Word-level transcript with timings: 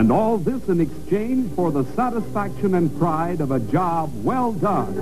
And 0.00 0.10
all 0.10 0.38
this 0.38 0.66
in 0.70 0.80
exchange 0.80 1.52
for 1.54 1.70
the 1.70 1.84
satisfaction 1.94 2.74
and 2.74 2.98
pride 2.98 3.42
of 3.42 3.50
a 3.50 3.60
job 3.60 4.10
well 4.24 4.50
done. 4.50 4.96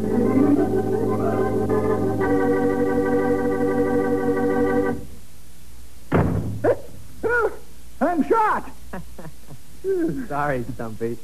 I'm 8.00 8.24
shot. 8.24 8.68
Sorry, 10.26 10.64
Stumpy. 10.74 11.16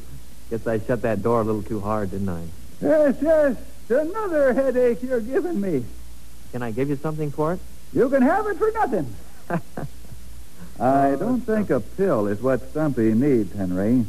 Guess 0.51 0.69
I 0.69 0.79
shut 0.79 1.03
that 1.03 1.25
door 1.25 1.41
a 1.41 1.45
little 1.45 1.65
too 1.65 1.81
hard, 1.81 2.13
didn't 2.13 2.29
I? 2.29 2.45
Yes, 2.81 3.17
yes. 3.21 3.57
Another 3.89 4.55
headache 4.55 5.03
you're 5.03 5.21
giving 5.21 5.61
me. 5.61 5.85
Can 6.53 6.63
I 6.63 6.71
give 6.71 6.91
you 6.91 6.97
something 6.97 7.33
for 7.33 7.55
it? 7.55 7.61
You 7.93 8.09
can 8.09 8.23
have 8.23 8.47
it 8.47 8.57
for 8.57 8.71
nothing. 8.71 9.17
I 10.79 11.15
don't 11.15 11.41
think 11.41 11.71
a 11.71 11.81
pill 11.81 12.27
is 12.27 12.43
what 12.43 12.71
Stumpy 12.71 13.15
needs, 13.15 13.55
Henry. 13.55 14.07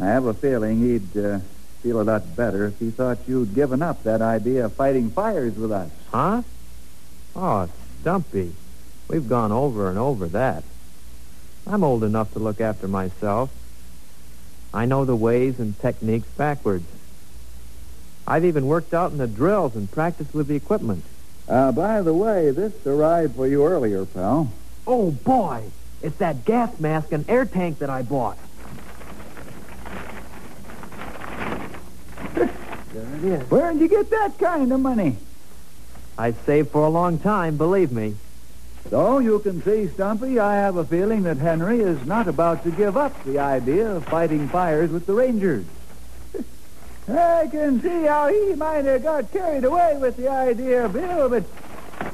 I 0.00 0.06
have 0.06 0.26
a 0.26 0.34
feeling 0.34 0.80
he'd 0.80 1.16
uh, 1.16 1.40
feel 1.82 2.00
a 2.00 2.04
lot 2.04 2.36
better 2.36 2.66
if 2.66 2.78
he 2.78 2.90
thought 2.90 3.18
you'd 3.26 3.54
given 3.54 3.82
up 3.82 4.04
that 4.04 4.22
idea 4.22 4.66
of 4.66 4.72
fighting 4.74 5.10
fires 5.10 5.56
with 5.56 5.72
us. 5.72 5.90
Huh? 6.12 6.42
Oh, 7.34 7.68
Stumpy. 8.00 8.54
We've 9.08 9.28
gone 9.28 9.52
over 9.52 9.88
and 9.88 9.98
over 9.98 10.28
that. 10.28 10.62
I'm 11.66 11.82
old 11.82 12.04
enough 12.04 12.32
to 12.34 12.38
look 12.38 12.60
after 12.60 12.86
myself. 12.86 13.50
I 14.72 14.86
know 14.86 15.04
the 15.04 15.16
ways 15.16 15.58
and 15.58 15.78
techniques 15.80 16.28
backwards. 16.36 16.86
I've 18.26 18.44
even 18.44 18.66
worked 18.66 18.94
out 18.94 19.12
in 19.12 19.18
the 19.18 19.26
drills 19.26 19.76
and 19.76 19.90
practiced 19.90 20.34
with 20.34 20.46
the 20.46 20.56
equipment. 20.56 21.04
Uh, 21.48 21.72
by 21.72 22.00
the 22.00 22.14
way, 22.14 22.50
this 22.50 22.86
arrived 22.86 23.36
for 23.36 23.46
you 23.46 23.64
earlier, 23.66 24.04
pal. 24.04 24.50
Oh, 24.86 25.10
boy. 25.10 25.64
It's 26.02 26.16
that 26.16 26.44
gas 26.44 26.78
mask 26.78 27.12
and 27.12 27.28
air 27.28 27.46
tank 27.46 27.78
that 27.78 27.88
I 27.88 28.02
bought. 28.02 28.36
there 32.34 32.48
it 32.92 33.24
is. 33.24 33.50
Where'd 33.50 33.78
you 33.78 33.88
get 33.88 34.10
that 34.10 34.38
kind 34.38 34.72
of 34.72 34.80
money? 34.80 35.16
I 36.18 36.32
saved 36.32 36.70
for 36.70 36.84
a 36.84 36.90
long 36.90 37.18
time, 37.18 37.56
believe 37.56 37.90
me. 37.90 38.16
So 38.90 39.18
you 39.18 39.38
can 39.38 39.62
see, 39.62 39.88
Stumpy, 39.88 40.38
I 40.38 40.56
have 40.56 40.76
a 40.76 40.84
feeling 40.84 41.22
that 41.22 41.38
Henry 41.38 41.80
is 41.80 42.04
not 42.06 42.28
about 42.28 42.62
to 42.64 42.70
give 42.70 42.96
up 42.96 43.24
the 43.24 43.38
idea 43.38 43.90
of 43.90 44.04
fighting 44.04 44.48
fires 44.48 44.90
with 44.90 45.06
the 45.06 45.14
Rangers. 45.14 45.64
I 47.08 47.48
can 47.50 47.80
see 47.80 48.04
how 48.04 48.28
he 48.28 48.54
might 48.54 48.84
have 48.84 49.02
got 49.02 49.32
carried 49.32 49.64
away 49.64 49.96
with 49.98 50.16
the 50.16 50.28
idea, 50.28 50.88
Bill, 50.88 51.30
but 51.30 51.44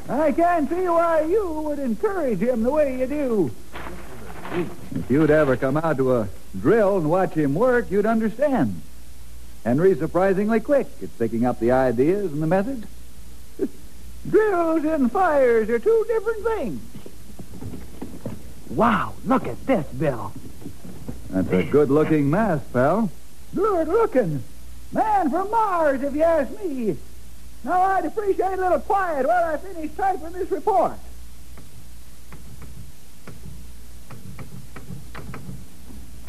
I 0.09 0.33
can't 0.33 0.69
see 0.69 0.89
why 0.89 1.23
you 1.23 1.49
would 1.65 1.79
encourage 1.79 2.41
him 2.41 2.63
the 2.63 2.71
way 2.71 2.99
you 2.99 3.07
do. 3.07 3.51
If 4.53 5.09
you'd 5.09 5.31
ever 5.31 5.57
come 5.57 5.77
out 5.77 5.99
to 5.99 6.17
a 6.17 6.29
drill 6.59 6.97
and 6.97 7.09
watch 7.09 7.35
him 7.35 7.55
work, 7.55 7.91
you'd 7.91 8.07
understand. 8.07 8.83
Henry's 9.65 9.99
surprisingly 9.99 10.61
quick 10.61 10.89
at 11.03 11.17
picking 11.19 11.45
up 11.45 11.61
the 11.61 11.71
ideas 11.71 12.33
and 12.33 12.43
the 12.43 12.47
methods. 12.47 12.87
Drills 14.29 14.85
and 14.85 15.13
fires 15.13 15.69
are 15.69 15.79
two 15.79 16.05
different 16.09 16.45
things. 16.45 16.83
Wow, 18.71 19.15
look 19.25 19.47
at 19.47 19.67
this, 19.67 19.87
Bill. 19.87 20.33
That's 21.31 21.51
a 21.53 21.63
good-looking 21.63 22.29
mask, 22.31 22.73
pal. 22.73 23.11
Good-looking. 23.55 24.43
Man 24.93 25.31
from 25.31 25.51
Mars, 25.51 26.03
if 26.03 26.15
you 26.15 26.23
ask 26.23 26.51
me. 26.65 26.97
Now, 27.63 27.81
I'd 27.83 28.07
appreciate 28.07 28.55
a 28.55 28.57
little 28.57 28.81
quiet 28.81 29.27
while 29.27 29.45
I 29.45 29.57
finish 29.59 29.91
typing 29.97 30.33
this 30.33 30.51
report. 30.51 30.99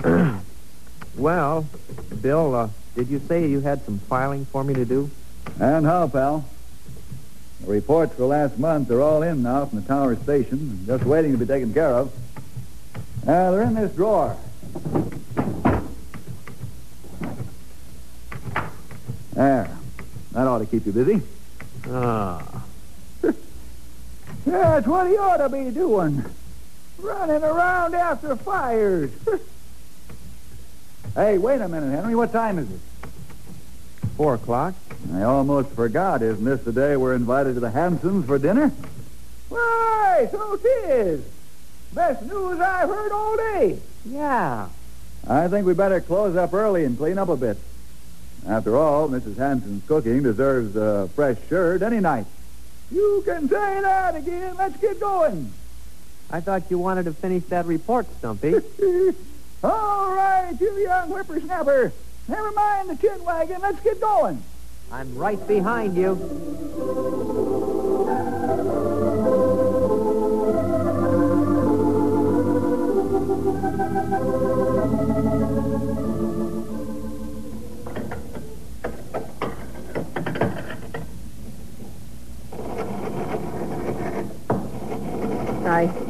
Well, 1.17 1.67
Bill, 2.21 2.55
uh, 2.55 2.69
did 2.95 3.09
you 3.09 3.19
say 3.19 3.47
you 3.47 3.59
had 3.59 3.85
some 3.85 3.99
filing 3.99 4.45
for 4.45 4.63
me 4.63 4.73
to 4.73 4.85
do? 4.85 5.11
And 5.59 5.85
how, 5.85 6.07
pal? 6.07 6.45
The 7.59 7.67
reports 7.67 8.15
for 8.15 8.25
last 8.25 8.57
month 8.57 8.89
are 8.89 9.01
all 9.01 9.21
in 9.21 9.43
now 9.43 9.65
from 9.65 9.81
the 9.81 9.87
tower 9.87 10.15
station, 10.15 10.83
just 10.87 11.03
waiting 11.03 11.33
to 11.33 11.37
be 11.37 11.45
taken 11.45 11.73
care 11.75 11.93
of. 11.93 12.11
Uh, 13.27 13.51
they're 13.51 13.61
in 13.61 13.75
this 13.75 13.93
drawer. 13.95 14.35
There. 19.33 19.77
That 20.31 20.47
ought 20.47 20.59
to 20.59 20.65
keep 20.65 20.85
you 20.85 20.91
busy. 20.91 21.21
Ah. 21.89 22.63
That's 24.45 24.87
what 24.87 25.07
he 25.07 25.17
ought 25.17 25.37
to 25.37 25.49
be 25.49 25.69
doing. 25.71 26.23
Running 26.99 27.43
around 27.43 27.95
after 27.95 28.35
fires. 28.35 29.11
hey, 31.15 31.37
wait 31.37 31.61
a 31.61 31.67
minute, 31.67 31.91
Henry. 31.91 32.15
What 32.15 32.31
time 32.31 32.59
is 32.59 32.69
it? 32.69 32.79
Four 34.17 34.35
o'clock? 34.35 34.75
I 35.13 35.23
almost 35.23 35.69
forgot. 35.71 36.21
Isn't 36.21 36.45
this 36.45 36.61
the 36.61 36.71
day 36.71 36.95
we're 36.95 37.15
invited 37.15 37.55
to 37.55 37.59
the 37.59 37.71
Hansons 37.71 38.25
for 38.25 38.37
dinner? 38.37 38.71
Why, 39.49 40.27
so 40.31 40.37
so 40.37 40.57
'tis. 40.57 41.21
Best 41.93 42.21
news 42.23 42.59
I've 42.59 42.87
heard 42.87 43.11
all 43.11 43.35
day. 43.35 43.79
Yeah. 44.05 44.69
I 45.27 45.47
think 45.49 45.65
we 45.65 45.73
better 45.73 45.99
close 45.99 46.35
up 46.35 46.53
early 46.53 46.85
and 46.85 46.97
clean 46.97 47.17
up 47.17 47.29
a 47.29 47.35
bit. 47.35 47.57
After 48.47 48.75
all, 48.75 49.07
Mrs. 49.07 49.37
Hanson's 49.37 49.85
cooking 49.87 50.23
deserves 50.23 50.75
a 50.75 51.09
fresh 51.15 51.37
shirt 51.47 51.81
any 51.81 51.99
night. 51.99 52.25
You 52.91 53.21
can 53.25 53.47
say 53.47 53.81
that 53.81 54.15
again. 54.15 54.55
Let's 54.57 54.77
get 54.77 54.99
going. 54.99 55.53
I 56.29 56.41
thought 56.41 56.63
you 56.69 56.79
wanted 56.79 57.05
to 57.05 57.13
finish 57.13 57.43
that 57.45 57.65
report, 57.65 58.07
Stumpy. 58.17 58.55
all 59.63 60.15
right, 60.15 60.53
you 60.59 60.71
young 60.77 61.09
whippersnapper. 61.09 61.91
Never 62.27 62.51
mind 62.51 62.89
the 62.89 62.95
chin 62.95 63.23
wagon. 63.23 63.61
Let's 63.61 63.81
get 63.81 63.99
going. 64.01 64.41
I'm 64.91 65.15
right 65.15 65.45
behind 65.47 65.95
you. 65.95 67.20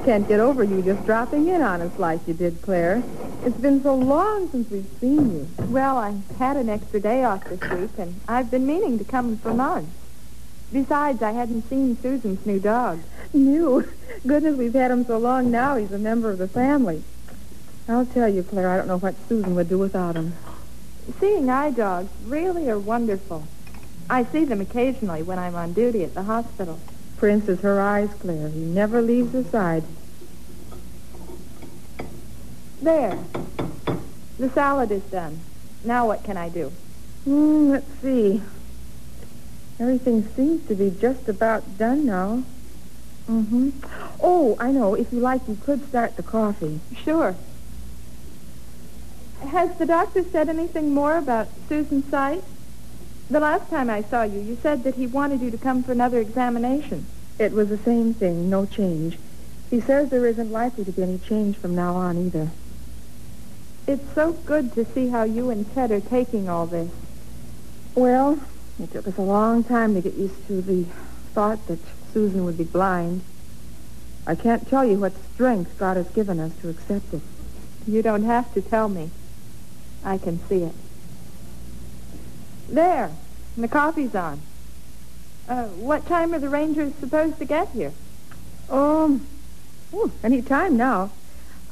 Can't 0.03 0.27
get 0.27 0.39
over 0.39 0.63
you 0.63 0.81
just 0.81 1.05
dropping 1.05 1.47
in 1.47 1.61
on 1.61 1.81
us 1.81 1.97
like 1.99 2.27
you 2.27 2.33
did, 2.33 2.61
Claire. 2.61 3.03
It's 3.43 3.57
been 3.57 3.83
so 3.83 3.95
long 3.95 4.49
since 4.49 4.69
we've 4.71 4.89
seen 4.99 5.31
you. 5.31 5.47
Well, 5.65 5.97
I 5.97 6.15
had 6.39 6.57
an 6.57 6.69
extra 6.69 6.99
day 6.99 7.23
off 7.23 7.43
this 7.45 7.61
week, 7.69 7.91
and 7.97 8.19
I've 8.27 8.49
been 8.49 8.65
meaning 8.65 8.97
to 8.97 9.03
come 9.03 9.37
for 9.37 9.53
months. 9.53 9.91
Besides, 10.73 11.21
I 11.21 11.31
hadn't 11.31 11.69
seen 11.69 11.97
Susan's 11.97 12.45
new 12.45 12.59
dog. 12.59 12.99
New? 13.33 13.87
Goodness, 14.25 14.57
we've 14.57 14.73
had 14.73 14.89
him 14.89 15.05
so 15.05 15.17
long 15.17 15.51
now 15.51 15.75
he's 15.75 15.91
a 15.91 15.99
member 15.99 16.31
of 16.31 16.39
the 16.39 16.47
family. 16.47 17.03
I'll 17.87 18.05
tell 18.05 18.29
you, 18.29 18.41
Claire, 18.41 18.69
I 18.69 18.77
don't 18.77 18.87
know 18.87 18.99
what 18.99 19.15
Susan 19.27 19.53
would 19.55 19.69
do 19.69 19.77
without 19.77 20.15
him. 20.15 20.33
Seeing 21.19 21.49
eye 21.49 21.71
dogs 21.71 22.09
really 22.25 22.69
are 22.69 22.79
wonderful. 22.79 23.47
I 24.09 24.23
see 24.23 24.45
them 24.45 24.61
occasionally 24.61 25.23
when 25.23 25.37
I'm 25.37 25.55
on 25.55 25.73
duty 25.73 26.03
at 26.03 26.13
the 26.13 26.23
hospital. 26.23 26.79
Prince 27.21 27.47
is 27.49 27.61
her 27.61 27.79
eyes, 27.79 28.09
Claire. 28.19 28.49
He 28.49 28.61
never 28.61 28.99
leaves 28.99 29.31
her 29.33 29.43
side. 29.43 29.83
There. 32.81 33.15
The 34.39 34.49
salad 34.49 34.89
is 34.89 35.03
done. 35.03 35.39
Now 35.83 36.07
what 36.07 36.23
can 36.23 36.35
I 36.35 36.49
do? 36.49 36.71
Hmm, 37.25 37.69
let's 37.69 37.85
see. 38.01 38.41
Everything 39.79 40.27
seems 40.35 40.67
to 40.67 40.73
be 40.73 40.89
just 40.89 41.29
about 41.29 41.77
done 41.77 42.07
now. 42.07 42.41
Mm-hmm. 43.29 43.69
Oh, 44.19 44.57
I 44.59 44.71
know. 44.71 44.95
If 44.95 45.13
you 45.13 45.19
like, 45.19 45.47
you 45.47 45.59
could 45.63 45.87
start 45.89 46.15
the 46.15 46.23
coffee. 46.23 46.79
Sure. 47.03 47.35
Has 49.41 49.77
the 49.77 49.85
doctor 49.85 50.23
said 50.23 50.49
anything 50.49 50.91
more 50.91 51.17
about 51.17 51.49
Susan's 51.69 52.09
sight? 52.09 52.43
The 53.31 53.39
last 53.39 53.69
time 53.69 53.89
I 53.89 54.01
saw 54.01 54.23
you, 54.23 54.41
you 54.41 54.57
said 54.61 54.83
that 54.83 54.95
he 54.95 55.07
wanted 55.07 55.39
you 55.39 55.51
to 55.51 55.57
come 55.57 55.83
for 55.83 55.93
another 55.93 56.19
examination. 56.19 57.05
It 57.39 57.53
was 57.53 57.69
the 57.69 57.77
same 57.77 58.13
thing, 58.13 58.49
no 58.49 58.65
change. 58.65 59.17
He 59.69 59.79
says 59.79 60.09
there 60.09 60.25
isn't 60.25 60.51
likely 60.51 60.83
to 60.83 60.91
be 60.91 61.01
any 61.01 61.17
change 61.17 61.55
from 61.55 61.73
now 61.73 61.95
on 61.95 62.17
either. 62.17 62.49
It's 63.87 64.13
so 64.13 64.33
good 64.33 64.73
to 64.73 64.83
see 64.83 65.07
how 65.07 65.23
you 65.23 65.49
and 65.49 65.73
Ted 65.73 65.91
are 65.91 66.01
taking 66.01 66.49
all 66.49 66.65
this. 66.65 66.91
Well, 67.95 68.37
it 68.77 68.91
took 68.91 69.07
us 69.07 69.17
a 69.17 69.21
long 69.21 69.63
time 69.63 69.93
to 69.93 70.01
get 70.01 70.15
used 70.15 70.45
to 70.47 70.61
the 70.61 70.83
thought 71.33 71.65
that 71.67 71.79
Susan 72.13 72.43
would 72.43 72.57
be 72.57 72.65
blind. 72.65 73.21
I 74.27 74.35
can't 74.35 74.67
tell 74.67 74.83
you 74.83 74.99
what 74.99 75.13
strength 75.33 75.77
God 75.77 75.95
has 75.95 76.09
given 76.09 76.41
us 76.41 76.51
to 76.59 76.67
accept 76.67 77.13
it. 77.13 77.21
You 77.87 78.01
don't 78.01 78.23
have 78.23 78.53
to 78.55 78.61
tell 78.61 78.89
me. 78.89 79.09
I 80.03 80.17
can 80.17 80.45
see 80.49 80.63
it. 80.63 80.75
There. 82.67 83.11
The 83.57 83.67
coffee's 83.67 84.15
on. 84.15 84.41
Uh, 85.47 85.65
what 85.65 86.05
time 86.05 86.33
are 86.33 86.39
the 86.39 86.49
Rangers 86.49 86.93
supposed 86.95 87.37
to 87.39 87.45
get 87.45 87.69
here? 87.69 87.91
Um, 88.69 89.27
oh, 89.93 90.11
any 90.23 90.41
time 90.41 90.77
now. 90.77 91.11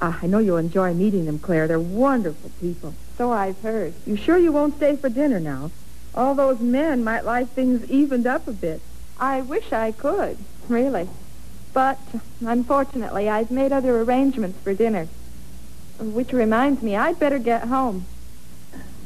Ah, 0.02 0.20
I 0.22 0.28
know 0.28 0.40
you'll 0.40 0.58
enjoy 0.58 0.94
meeting 0.94 1.26
them, 1.26 1.40
Claire. 1.40 1.68
They're 1.68 1.80
wonderful 1.80 2.52
people. 2.60 2.94
So 3.18 3.32
I've 3.32 3.62
heard. 3.62 3.94
You 4.06 4.16
sure 4.16 4.38
you 4.38 4.52
won't 4.52 4.78
stay 4.78 4.96
for 4.96 5.10
dinner 5.10 5.40
now? 5.40 5.72
All 6.16 6.36
those 6.36 6.60
men 6.60 7.04
might 7.04 7.26
like 7.26 7.50
things 7.50 7.90
evened 7.90 8.28
up 8.28 8.48
a 8.48 8.52
bit. 8.52 8.82
I 9.20 9.42
wish 9.42 9.72
I 9.72 9.92
could, 9.92 10.38
really. 10.68 11.10
But, 11.74 12.00
unfortunately, 12.46 13.30
I've 13.30 13.52
made 13.52 13.72
other 13.72 14.02
arrangements 14.02 14.60
for 14.64 14.74
dinner. 14.74 15.08
Which 16.00 16.32
reminds 16.34 16.82
me, 16.82 16.96
I'd 16.96 17.20
better 17.20 17.40
get 17.40 17.68
home. 17.68 18.06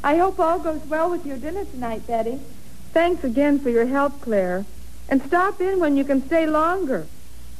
I 0.03 0.17
hope 0.17 0.39
all 0.39 0.59
goes 0.59 0.85
well 0.85 1.09
with 1.09 1.25
your 1.25 1.37
dinner 1.37 1.65
tonight, 1.65 2.05
Betty. 2.05 2.39
Thanks 2.93 3.23
again 3.23 3.59
for 3.59 3.71
your 3.71 3.87
help, 3.87 4.21
Claire. 4.21 4.65
And 5.09 5.21
stop 5.23 5.59
in 5.59 5.79
when 5.79 5.97
you 5.97 6.03
can 6.03 6.25
stay 6.25 6.45
longer. 6.45 7.07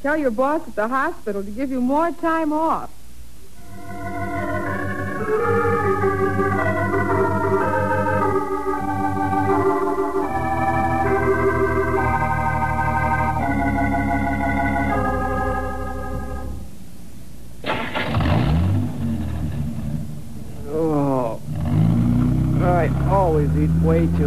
Tell 0.00 0.16
your 0.16 0.30
boss 0.30 0.66
at 0.68 0.76
the 0.76 0.86
hospital 0.88 1.42
to 1.42 1.50
give 1.50 1.70
you 1.70 1.80
more 1.80 2.12
time 2.12 2.52
off. 2.52 2.90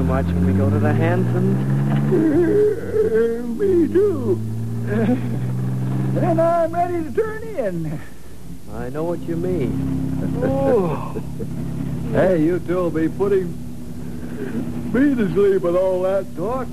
Much 0.08 0.26
when 0.28 0.46
we 0.48 0.54
go 0.54 0.70
to 0.70 0.80
the 0.80 0.94
Hansons. 0.94 1.58
Me 3.60 3.88
too. 3.90 4.40
and 6.22 6.40
I'm 6.40 6.72
ready 6.74 7.04
to 7.04 7.12
turn 7.12 7.44
in. 7.44 8.00
I 8.74 8.88
know 8.90 9.04
what 9.04 9.20
you 9.20 9.36
mean. 9.36 10.06
Oh. 10.40 11.20
hey, 12.12 12.44
you 12.44 12.60
two 12.60 12.76
will 12.76 12.92
be 12.92 13.10
putting 13.10 13.48
me 14.94 15.16
to 15.16 15.28
sleep 15.34 15.64
with 15.64 15.76
all 15.76 16.04
that 16.04 16.26
talk. 16.36 16.68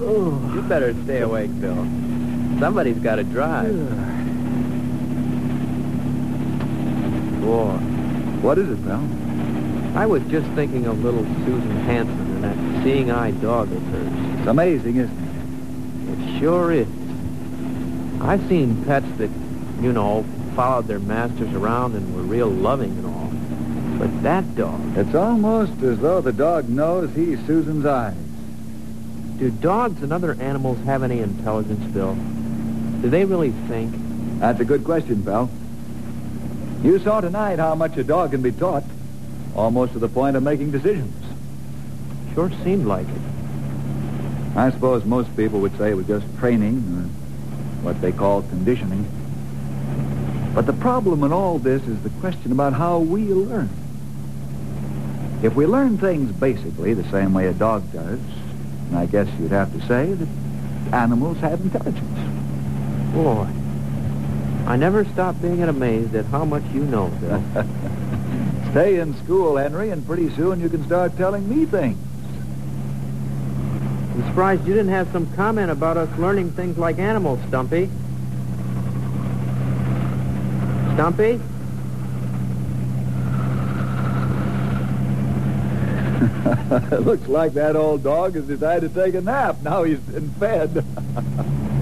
Oh. 0.00 0.52
You 0.54 0.60
better 0.62 0.92
stay 1.04 1.22
awake, 1.22 1.58
Bill. 1.60 1.74
Somebody's 2.60 2.98
got 2.98 3.16
to 3.16 3.24
drive. 3.24 3.72
Boy, 7.40 7.72
What 8.42 8.58
is 8.58 8.68
it, 8.68 8.84
pal? 8.84 9.00
I 9.96 10.04
was 10.06 10.22
just 10.24 10.46
thinking 10.50 10.84
of 10.86 11.02
little 11.02 11.24
Susan 11.24 11.76
Hanson 11.86 12.17
and 12.88 13.06
seeing-eye 13.06 13.30
dog 13.42 13.70
of 13.72 13.82
hers. 13.82 14.38
It's 14.38 14.48
amazing, 14.48 14.96
isn't 14.96 16.08
It 16.08 16.38
It 16.38 16.40
sure 16.40 16.72
is. 16.72 16.88
I've 18.20 18.46
seen 18.48 18.84
pets 18.84 19.06
that, 19.18 19.30
you 19.80 19.92
know, 19.92 20.24
followed 20.54 20.86
their 20.86 20.98
masters 20.98 21.52
around 21.54 21.94
and 21.94 22.14
were 22.14 22.22
real 22.22 22.48
loving 22.48 22.90
and 22.90 23.06
all. 23.06 23.32
But 23.98 24.22
that 24.22 24.56
dog... 24.56 24.96
It's 24.96 25.14
almost 25.14 25.82
as 25.82 25.98
though 25.98 26.20
the 26.20 26.32
dog 26.32 26.68
knows 26.68 27.14
he's 27.14 27.38
Susan's 27.46 27.84
eyes. 27.86 28.14
do 29.38 29.50
dogs 29.50 30.02
and 30.02 30.12
other 30.12 30.34
animals 30.40 30.78
have 30.84 31.02
any 31.02 31.20
intelligence, 31.20 31.84
Bill? 31.92 32.14
Do 32.14 33.10
they 33.10 33.24
really 33.24 33.52
think? 33.68 33.94
That's 34.40 34.60
a 34.60 34.64
good 34.64 34.84
question, 34.84 35.22
pal. 35.24 35.50
You 36.82 36.98
saw 37.00 37.20
tonight 37.20 37.58
how 37.58 37.74
much 37.74 37.96
a 37.96 38.04
dog 38.04 38.30
can 38.30 38.42
be 38.42 38.52
taught, 38.52 38.84
almost 39.54 39.92
to 39.92 39.98
the 39.98 40.08
point 40.08 40.36
of 40.36 40.42
making 40.42 40.70
decisions. 40.70 41.27
Sure 42.38 42.52
seemed 42.62 42.86
like 42.86 43.08
it. 43.08 43.20
I 44.54 44.70
suppose 44.70 45.04
most 45.04 45.36
people 45.36 45.58
would 45.58 45.76
say 45.76 45.90
it 45.90 45.96
was 45.96 46.06
just 46.06 46.24
training, 46.38 46.76
or 46.76 47.02
what 47.84 48.00
they 48.00 48.12
call 48.12 48.42
conditioning. 48.42 49.04
But 50.54 50.66
the 50.66 50.72
problem 50.72 51.24
in 51.24 51.32
all 51.32 51.58
this 51.58 51.82
is 51.82 52.00
the 52.04 52.10
question 52.20 52.52
about 52.52 52.74
how 52.74 53.00
we 53.00 53.24
learn. 53.24 53.68
If 55.42 55.56
we 55.56 55.66
learn 55.66 55.98
things 55.98 56.30
basically 56.30 56.94
the 56.94 57.10
same 57.10 57.34
way 57.34 57.48
a 57.48 57.52
dog 57.52 57.92
does, 57.92 58.20
I 58.94 59.06
guess 59.06 59.26
you'd 59.40 59.50
have 59.50 59.72
to 59.72 59.84
say 59.88 60.12
that 60.12 60.28
animals 60.94 61.38
have 61.38 61.60
intelligence. 61.60 63.14
Boy, 63.14 63.48
I 64.64 64.76
never 64.76 65.04
stop 65.06 65.42
being 65.42 65.60
amazed 65.64 66.14
at 66.14 66.26
how 66.26 66.44
much 66.44 66.62
you 66.72 66.84
know, 66.84 67.08
Bill. 67.20 67.42
Stay 68.70 69.00
in 69.00 69.16
school, 69.24 69.56
Henry, 69.56 69.90
and 69.90 70.06
pretty 70.06 70.30
soon 70.36 70.60
you 70.60 70.68
can 70.68 70.84
start 70.86 71.16
telling 71.16 71.48
me 71.48 71.66
things. 71.66 71.98
I'm 74.18 74.26
surprised 74.26 74.66
you 74.66 74.74
didn't 74.74 74.90
have 74.90 75.08
some 75.12 75.32
comment 75.34 75.70
about 75.70 75.96
us 75.96 76.08
learning 76.18 76.50
things 76.50 76.76
like 76.76 76.98
animals, 76.98 77.38
Stumpy. 77.46 77.88
Stumpy? 80.94 81.40
Looks 87.04 87.28
like 87.28 87.52
that 87.52 87.76
old 87.76 88.02
dog 88.02 88.34
has 88.34 88.44
decided 88.48 88.92
to 88.92 89.04
take 89.04 89.14
a 89.14 89.20
nap. 89.20 89.62
Now 89.62 89.84
he's 89.84 90.00
been 90.00 90.28
fed. 90.32 90.84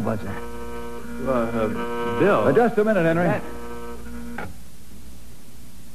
fire 0.00 0.16
buzzer. 0.16 1.30
Uh, 1.30 2.18
Bill. 2.18 2.40
Uh, 2.40 2.52
just 2.52 2.78
a 2.78 2.84
minute, 2.84 3.04
Henry. 3.04 3.40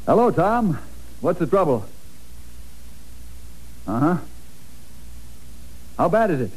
Hello, 0.05 0.31
Tom. 0.31 0.79
What's 1.21 1.39
the 1.39 1.47
trouble? 1.47 1.85
Uh-huh. 3.87 4.17
How 5.97 6.09
bad 6.09 6.31
is 6.31 6.41
it? 6.41 6.51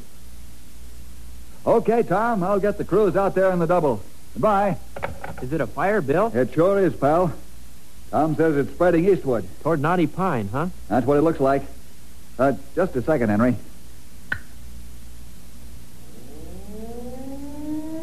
Okay, 1.66 2.02
Tom. 2.02 2.42
I'll 2.42 2.60
get 2.60 2.78
the 2.78 2.84
crews 2.84 3.16
out 3.16 3.34
there 3.34 3.50
in 3.52 3.58
the 3.58 3.66
double. 3.66 4.02
Goodbye. 4.34 4.78
Is 5.42 5.52
it 5.52 5.60
a 5.60 5.66
fire, 5.66 6.00
Bill? 6.00 6.30
It 6.34 6.54
sure 6.54 6.78
is, 6.78 6.94
pal. 6.94 7.32
Tom 8.10 8.36
says 8.36 8.56
it's 8.56 8.70
spreading 8.70 9.08
eastward. 9.08 9.46
Toward 9.62 9.80
Knotty 9.80 10.06
Pine, 10.06 10.48
huh? 10.48 10.68
That's 10.88 11.06
what 11.06 11.16
it 11.18 11.22
looks 11.22 11.40
like. 11.40 11.62
Uh, 12.38 12.52
just 12.74 12.94
a 12.96 13.02
second, 13.02 13.30
Henry. 13.30 13.56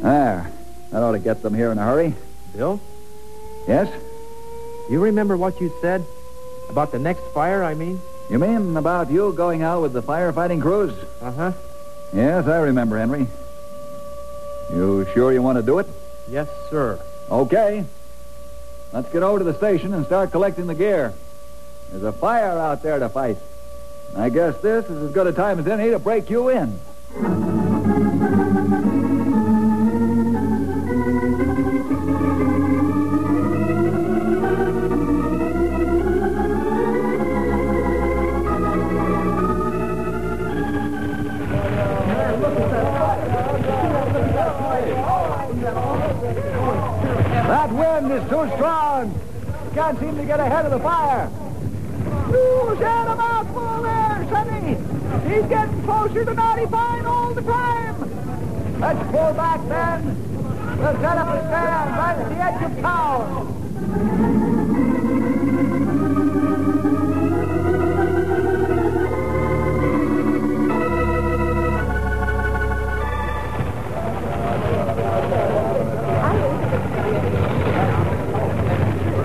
There. 0.02 0.50
That 0.92 1.04
ought 1.04 1.09
to 1.20 1.24
get 1.24 1.42
them 1.42 1.54
here 1.54 1.72
in 1.72 1.78
a 1.78 1.84
hurry. 1.84 2.14
Bill? 2.56 2.80
Yes? 3.68 3.88
You 4.90 5.02
remember 5.02 5.38
what 5.38 5.60
you 5.62 5.72
said? 5.82 6.04
About 6.70 6.92
the 6.92 7.00
next 7.00 7.22
fire, 7.34 7.64
I 7.64 7.74
mean? 7.74 8.00
You 8.30 8.40
mean 8.40 8.78
about 8.78 9.12
you 9.12 9.34
going 9.34 9.62
out 9.64 9.82
with 9.82 9.94
the 9.94 10.02
firefighting 10.02 10.62
crews? 10.62 10.94
Uh-huh. 11.22 11.52
Yes, 12.14 12.48
I 12.48 12.60
remember, 12.60 12.98
Henry. 12.98 13.28
You 14.72 15.06
sure 15.14 15.34
you 15.34 15.42
want 15.42 15.58
to 15.58 15.64
do 15.64 15.80
it? 15.80 15.88
Yes, 16.30 16.48
sir. 16.70 17.00
Okay. 17.30 17.86
Let's 18.94 19.12
get 19.12 19.24
over 19.24 19.40
to 19.40 19.44
the 19.46 19.56
station 19.56 19.94
and 19.94 20.06
start 20.06 20.32
collecting 20.32 20.68
the 20.68 20.76
gear. 20.76 21.14
There's 21.92 22.04
a 22.04 22.12
fire 22.12 22.58
out 22.58 22.82
there 22.82 23.00
to 23.00 23.10
fight. 23.10 23.38
I 24.16 24.30
guess 24.30 24.58
this 24.62 24.86
is 24.86 25.10
as 25.10 25.12
good 25.12 25.28
a 25.28 25.34
time 25.34 25.60
as 25.60 25.68
any 25.68 25.90
to 25.92 26.00
break 26.00 26.30
you 26.30 26.50
in. 26.50 26.80
Get 50.30 50.40
ahead 50.40 50.66
of 50.66 50.72
the 50.72 50.80
fire. 50.80 51.28
You 52.30 52.76
had 52.76 53.08
a 53.08 53.16
mouthful 53.16 53.82
there, 53.82 54.28
Sonny. 54.30 54.78
He's 55.28 55.46
getting 55.50 55.82
closer 55.82 56.24
to 56.24 56.34
Knotty 56.36 56.68
Pine 56.68 57.06
all 57.08 57.34
the 57.34 57.42
time. 57.42 58.80
Let's 58.80 59.00
pull 59.10 59.34
back 59.34 59.68
then. 59.68 60.06
We'll 60.78 60.94
set 61.02 61.18
up 61.18 61.30
a 61.30 61.40
stand 61.48 61.98
right 61.98 62.16
at 62.16 62.30
the 62.30 62.36
edge 62.46 62.62
of 62.62 62.80
town. 62.80 63.56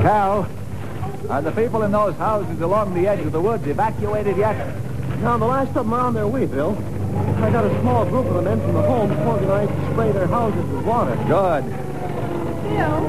Cal, 0.00 0.48
are 1.34 1.42
the 1.42 1.50
people 1.50 1.82
in 1.82 1.90
those 1.90 2.14
houses 2.14 2.60
along 2.60 2.94
the 2.94 3.08
edge 3.08 3.18
of 3.18 3.32
the 3.32 3.40
woods 3.40 3.66
evacuated 3.66 4.36
yet? 4.36 4.54
Now, 5.18 5.36
the 5.36 5.44
last 5.44 5.70
of 5.70 5.74
them 5.74 5.92
are 5.92 5.98
on 5.98 6.14
their 6.14 6.28
way, 6.28 6.46
Bill. 6.46 6.78
I 7.42 7.50
got 7.50 7.64
a 7.64 7.80
small 7.80 8.04
group 8.06 8.26
of 8.26 8.34
the 8.34 8.42
men 8.42 8.60
from 8.60 8.74
the 8.74 8.82
homes 8.82 9.18
organized 9.26 9.72
to 9.72 9.90
spray 9.90 10.12
their 10.12 10.28
houses 10.28 10.64
with 10.70 10.84
water. 10.84 11.16
Good. 11.26 11.64
Bill, 12.70 13.02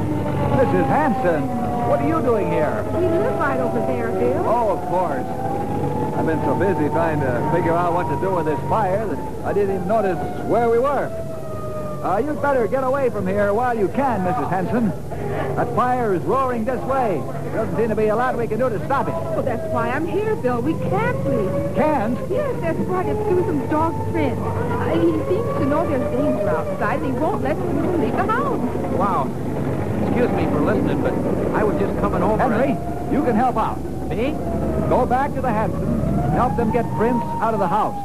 Mrs. 0.58 0.88
Hanson, 0.89 1.48
what 1.88 2.01
are 2.01 2.08
you 2.08 2.20
doing 2.24 2.50
here? 2.50 2.84
we 2.96 3.05
live 3.05 3.38
right 3.38 3.60
over 3.60 3.77
there, 3.86 4.10
Bill. 4.10 4.44
Oh, 4.48 4.72
of 4.72 4.82
course. 4.89 6.17
I've 6.17 6.25
been 6.25 6.41
so 6.41 6.55
busy 6.55 6.89
trying 6.89 7.20
to 7.20 7.51
figure 7.53 7.74
out 7.74 7.94
what 7.94 8.10
to 8.10 8.20
do 8.22 8.34
with 8.34 8.48
this 8.48 8.60
fire 8.67 9.05
that 9.05 9.46
I 9.46 9.53
didn't 9.53 9.75
even 9.75 9.88
notice 9.88 10.17
where 10.48 10.67
we 10.72 10.79
were. 10.79 11.13
Uh, 12.03 12.17
you'd 12.17 12.41
better 12.41 12.65
get 12.65 12.84
away 12.84 13.12
from 13.12 13.27
here 13.27 13.53
while 13.53 13.77
you 13.77 13.88
can, 13.89 14.22
Mrs. 14.22 14.50
Hanson. 14.50 15.05
That 15.56 15.74
fire 15.74 16.14
is 16.14 16.22
roaring 16.24 16.66
this 16.66 16.82
way. 16.82 17.24
There 17.44 17.56
doesn't 17.56 17.78
seem 17.78 17.88
to 17.88 17.96
be 17.96 18.08
a 18.08 18.16
lot 18.16 18.38
we 18.38 18.46
can 18.46 18.60
do 18.60 18.70
to 18.70 18.86
stop 18.86 19.08
it. 19.08 19.14
Well, 19.14 19.42
that's 19.42 19.66
why 19.72 19.90
I'm 19.90 20.06
here, 20.06 20.36
Bill. 20.36 20.62
We 20.62 20.74
can't 20.74 21.26
leave. 21.26 21.76
Can't? 21.76 22.20
Yes, 22.30 22.60
that's 22.60 22.78
right. 22.80 23.06
It's 23.06 23.30
Susan's 23.30 23.70
dog, 23.70 23.94
Prince. 24.12 24.38
Uh, 24.38 25.00
he 25.00 25.12
seems 25.32 25.58
to 25.60 25.66
know 25.66 25.88
there's 25.88 26.12
danger 26.12 26.50
outside, 26.50 27.00
and 27.00 27.06
he 27.06 27.12
won't 27.14 27.42
let 27.42 27.56
Susan 27.56 28.02
leave 28.02 28.12
the 28.12 28.26
house. 28.26 28.60
Wow. 29.00 29.32
Excuse 30.04 30.30
me 30.32 30.44
for 30.52 30.60
listening, 30.60 31.02
but 31.02 31.14
I 31.56 31.64
was 31.64 31.80
just 31.80 31.98
coming 32.02 32.22
over. 32.22 32.38
Henry, 32.38 32.76
you 33.16 33.24
can 33.24 33.36
help 33.36 33.56
out. 33.56 33.82
Me? 34.10 34.32
Go 34.90 35.06
back 35.06 35.34
to 35.36 35.42
the 35.42 35.50
Hansons 35.50 36.04
and 36.04 36.34
help 36.34 36.58
them 36.58 36.74
get 36.74 36.84
Prince 36.98 37.24
out 37.40 37.54
of 37.54 37.62
the 37.62 37.68
house. 37.68 37.96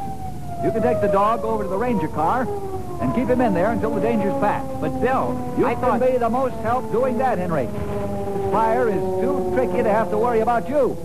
You 0.63 0.71
can 0.71 0.81
take 0.81 1.01
the 1.01 1.09
dog 1.09 1.43
over 1.43 1.63
to 1.63 1.69
the 1.69 1.77
ranger 1.77 2.07
car 2.07 2.47
and 3.01 3.13
keep 3.15 3.27
him 3.27 3.41
in 3.41 3.53
there 3.53 3.71
until 3.71 3.93
the 3.95 4.01
danger's 4.01 4.33
past. 4.39 4.67
But 4.79 4.99
Bill, 5.01 5.55
You 5.57 5.65
I 5.65 5.73
can 5.73 5.81
thought... 5.81 6.01
be 6.11 6.17
the 6.17 6.29
most 6.29 6.55
help 6.61 6.91
doing 6.91 7.17
that, 7.17 7.37
Henry. 7.39 7.65
This 7.65 8.51
fire 8.51 8.87
is 8.87 9.01
too 9.21 9.51
tricky 9.55 9.83
to 9.83 9.89
have 9.89 10.09
to 10.11 10.17
worry 10.17 10.41
about 10.41 10.69
you. 10.69 10.95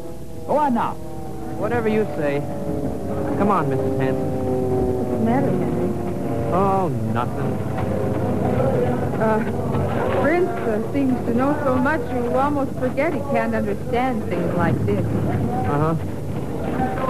Go 0.47 0.59
on 0.59 0.75
now. 0.75 0.93
Whatever 1.59 1.89
you 1.89 2.05
say. 2.17 2.41
Come 3.39 3.51
on, 3.51 3.67
Mrs. 3.67 3.99
Hanson. 3.99 4.31
What's 4.97 5.11
the 5.11 5.19
matter, 5.25 5.51
Henry? 5.51 6.53
Oh, 6.53 6.89
nothing. 7.13 7.53
Uh, 9.17 10.21
Prince 10.21 10.49
uh, 10.49 10.93
seems 10.93 11.17
to 11.27 11.35
know 11.35 11.59
so 11.65 11.75
much 11.77 12.01
you 12.13 12.37
almost 12.37 12.73
forget 12.79 13.15
he 13.15 13.21
can't 13.33 13.55
understand 13.55 14.23
things 14.25 14.55
like 14.55 14.77
this. 14.85 15.05
Uh-huh. 15.07 15.95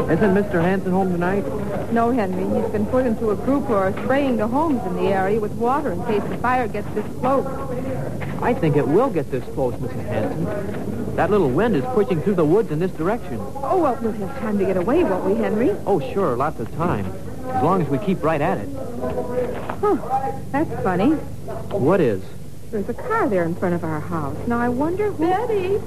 Isn't 0.08 0.34
Mr. 0.34 0.62
Hanson 0.62 0.92
home 0.92 1.10
tonight? 1.10 1.44
No, 1.92 2.12
Henry, 2.12 2.44
he's 2.44 2.70
been 2.70 2.86
put 2.86 3.06
into 3.06 3.30
a 3.30 3.34
group 3.34 3.64
who 3.64 3.74
are 3.74 3.92
spraying 4.04 4.36
the 4.36 4.46
homes 4.46 4.80
in 4.86 4.94
the 4.94 5.08
area 5.08 5.40
with 5.40 5.50
water 5.52 5.90
in 5.90 6.04
case 6.06 6.22
the 6.22 6.38
fire 6.38 6.68
gets 6.68 6.88
this 6.94 7.04
close. 7.18 7.44
I 8.40 8.54
think 8.54 8.76
it 8.76 8.86
will 8.86 9.10
get 9.10 9.32
this 9.32 9.42
close, 9.54 9.74
Mrs. 9.74 10.04
Hanson. 10.06 11.16
That 11.16 11.30
little 11.30 11.50
wind 11.50 11.74
is 11.74 11.84
pushing 11.86 12.20
through 12.22 12.36
the 12.36 12.44
woods 12.44 12.70
in 12.70 12.78
this 12.78 12.92
direction. 12.92 13.40
Oh, 13.40 13.78
well, 13.82 13.98
we'll 14.00 14.12
have 14.12 14.38
time 14.38 14.58
to 14.58 14.64
get 14.64 14.76
away, 14.76 15.02
won't 15.02 15.24
we, 15.24 15.34
Henry? 15.34 15.70
Oh, 15.86 15.98
sure, 16.12 16.36
lots 16.36 16.60
of 16.60 16.72
time. 16.76 17.06
As 17.48 17.62
long 17.64 17.82
as 17.82 17.88
we 17.88 17.98
keep 17.98 18.22
right 18.22 18.40
at 18.40 18.58
it. 18.58 18.68
Huh, 19.80 19.96
that's 20.52 20.82
funny. 20.84 21.10
What 21.72 22.00
is? 22.00 22.22
There's 22.70 22.88
a 22.88 22.94
car 22.94 23.28
there 23.28 23.42
in 23.42 23.56
front 23.56 23.74
of 23.74 23.82
our 23.82 24.00
house. 24.00 24.36
Now, 24.46 24.58
I 24.60 24.68
wonder 24.68 25.10
who... 25.10 25.26
Betty, 25.26 25.80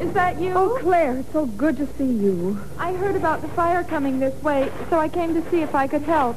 is 0.00 0.12
that 0.12 0.40
you? 0.40 0.52
Oh, 0.54 0.78
Claire, 0.80 1.18
it's 1.18 1.32
so 1.32 1.46
good 1.46 1.76
to 1.78 1.86
see 1.94 2.04
you. 2.04 2.60
I 2.78 2.92
heard 2.92 3.16
about 3.16 3.42
the 3.42 3.48
fire 3.48 3.82
coming 3.84 4.18
this 4.18 4.40
way, 4.42 4.70
so 4.90 4.98
I 4.98 5.08
came 5.08 5.34
to 5.34 5.50
see 5.50 5.62
if 5.62 5.74
I 5.74 5.86
could 5.86 6.02
help. 6.02 6.36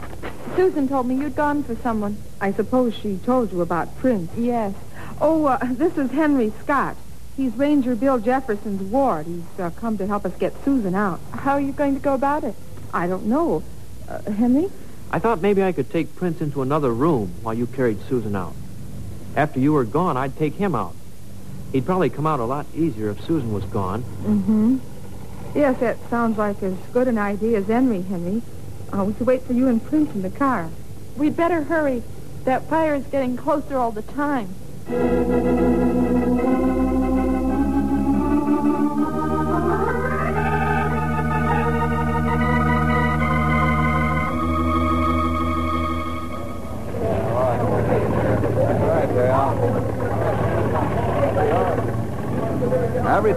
Susan 0.56 0.88
told 0.88 1.08
me 1.08 1.16
you'd 1.16 1.36
gone 1.36 1.64
for 1.64 1.76
someone. 1.76 2.18
I 2.42 2.52
suppose 2.52 2.96
she 2.96 3.18
told 3.18 3.52
you 3.52 3.62
about 3.62 3.98
Prince. 3.98 4.32
Yes. 4.38 4.74
Oh, 5.22 5.46
uh, 5.46 5.58
this 5.64 5.98
is 5.98 6.12
Henry 6.12 6.54
Scott. 6.64 6.96
He's 7.36 7.54
Ranger 7.56 7.96
Bill 7.96 8.20
Jefferson's 8.20 8.82
ward. 8.82 9.26
He's 9.26 9.60
uh, 9.60 9.70
come 9.72 9.98
to 9.98 10.08
help 10.08 10.26
us 10.26 10.36
get 10.38 10.54
Susan 10.66 10.96
out. 10.96 11.20
How 11.32 11.54
are 11.54 11.62
you 11.62 11.72
going 11.72 11.94
to 11.96 12.02
go 12.02 12.14
about 12.14 12.44
it? 12.44 12.56
I 12.94 13.08
don't 13.08 13.28
know. 13.28 13.64
Uh, 14.08 14.22
Henry? 14.32 14.70
I 15.12 15.20
thought 15.20 15.42
maybe 15.42 15.64
I 15.64 15.72
could 15.72 15.90
take 15.90 16.16
Prince 16.16 16.42
into 16.42 16.62
another 16.62 16.94
room 16.94 17.32
while 17.42 17.54
you 17.54 17.66
carried 17.66 18.02
Susan 18.08 18.36
out. 18.36 18.54
After 19.36 19.60
you 19.60 19.74
were 19.74 19.86
gone, 19.86 20.18
I'd 20.18 20.38
take 20.38 20.56
him 20.56 20.76
out. 20.76 20.96
He'd 21.72 21.86
probably 21.86 22.10
come 22.10 22.26
out 22.26 22.40
a 22.40 22.46
lot 22.46 22.66
easier 22.76 23.10
if 23.10 23.24
Susan 23.26 23.54
was 23.54 23.64
gone. 23.66 24.04
Mm-hmm. 24.24 24.78
Yes, 25.56 25.80
that 25.80 25.98
sounds 26.10 26.38
like 26.38 26.62
as 26.64 26.76
good 26.94 27.08
an 27.08 27.18
idea 27.18 27.60
as 27.60 27.68
Henry, 27.68 28.02
Henry. 28.02 28.42
Uh, 28.92 29.04
we 29.04 29.14
should 29.14 29.28
wait 29.28 29.44
for 29.44 29.54
you 29.54 29.68
and 29.68 29.84
Prince 29.84 30.14
in 30.14 30.22
the 30.22 30.30
car. 30.30 30.70
We'd 31.16 31.36
better 31.36 31.64
hurry. 31.64 32.04
That 32.46 32.68
fire 32.70 32.96
is 32.96 33.06
getting 33.08 33.38
closer 33.38 33.78
all 33.78 33.92
the 33.92 34.02
time. 34.02 34.56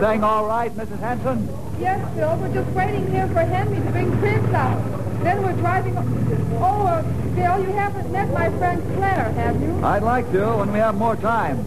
Everything 0.02 0.24
all 0.24 0.46
right, 0.46 0.72
Mrs. 0.72 0.98
Hanson? 0.98 1.48
Yes, 1.78 2.14
Bill. 2.16 2.36
We're 2.38 2.52
just 2.52 2.68
waiting 2.70 3.08
here 3.12 3.28
for 3.28 3.38
Henry 3.38 3.76
to 3.76 3.90
bring 3.92 4.18
Prince 4.18 4.52
out. 4.52 4.82
Then 5.22 5.44
we're 5.44 5.52
driving... 5.52 5.96
Oh, 5.96 6.86
uh, 6.88 7.02
Bill, 7.36 7.60
you 7.64 7.72
haven't 7.72 8.10
met 8.10 8.28
my 8.32 8.50
friend 8.58 8.82
Claire, 8.96 9.30
have 9.30 9.62
you? 9.62 9.84
I'd 9.84 10.02
like 10.02 10.28
to 10.32 10.56
when 10.56 10.72
we 10.72 10.80
have 10.80 10.96
more 10.96 11.14
time. 11.14 11.64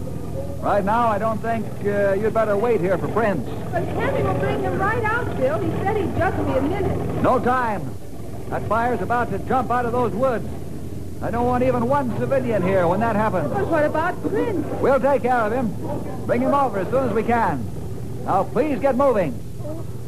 Right 0.60 0.84
now, 0.84 1.06
I 1.06 1.16
don't 1.16 1.38
think 1.38 1.64
uh, 1.86 2.12
you'd 2.12 2.34
better 2.34 2.58
wait 2.58 2.82
here 2.82 2.98
for 2.98 3.08
Prince. 3.08 3.48
But 3.72 3.84
Henry 3.84 4.22
will 4.22 4.38
bring 4.38 4.60
him 4.60 4.78
right 4.78 5.02
out, 5.04 5.34
Bill. 5.38 5.58
He 5.58 5.70
said 5.82 5.96
he'd 5.96 6.14
just 6.18 6.36
be 6.36 6.52
a 6.52 6.60
minute. 6.60 7.22
No 7.22 7.40
time. 7.40 7.90
That 8.50 8.68
fire's 8.68 9.00
about 9.00 9.30
to 9.30 9.38
jump 9.38 9.70
out 9.70 9.86
of 9.86 9.92
those 9.92 10.12
woods. 10.12 10.46
I 11.22 11.30
don't 11.30 11.46
want 11.46 11.64
even 11.64 11.88
one 11.88 12.14
civilian 12.18 12.62
here 12.62 12.86
when 12.86 13.00
that 13.00 13.16
happens. 13.16 13.50
But 13.50 13.66
what 13.66 13.86
about 13.86 14.20
Prince? 14.20 14.66
We'll 14.82 15.00
take 15.00 15.22
care 15.22 15.40
of 15.40 15.52
him. 15.52 16.26
Bring 16.26 16.42
him 16.42 16.52
over 16.52 16.80
as 16.80 16.90
soon 16.90 17.08
as 17.08 17.14
we 17.14 17.22
can. 17.22 17.75
Now, 18.26 18.42
please 18.42 18.80
get 18.80 18.96
moving. 18.96 19.40